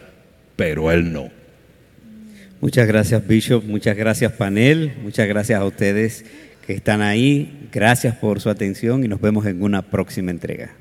pero 0.55 0.91
él 0.91 1.11
no. 1.11 1.29
Muchas 2.61 2.87
gracias, 2.87 3.25
Bishop. 3.27 3.63
Muchas 3.63 3.95
gracias, 3.95 4.31
panel. 4.33 4.93
Muchas 5.01 5.27
gracias 5.27 5.59
a 5.59 5.65
ustedes 5.65 6.25
que 6.65 6.73
están 6.73 7.01
ahí. 7.01 7.69
Gracias 7.71 8.15
por 8.15 8.41
su 8.41 8.49
atención 8.49 9.03
y 9.03 9.07
nos 9.07 9.21
vemos 9.21 9.45
en 9.45 9.61
una 9.61 9.81
próxima 9.81 10.31
entrega. 10.31 10.73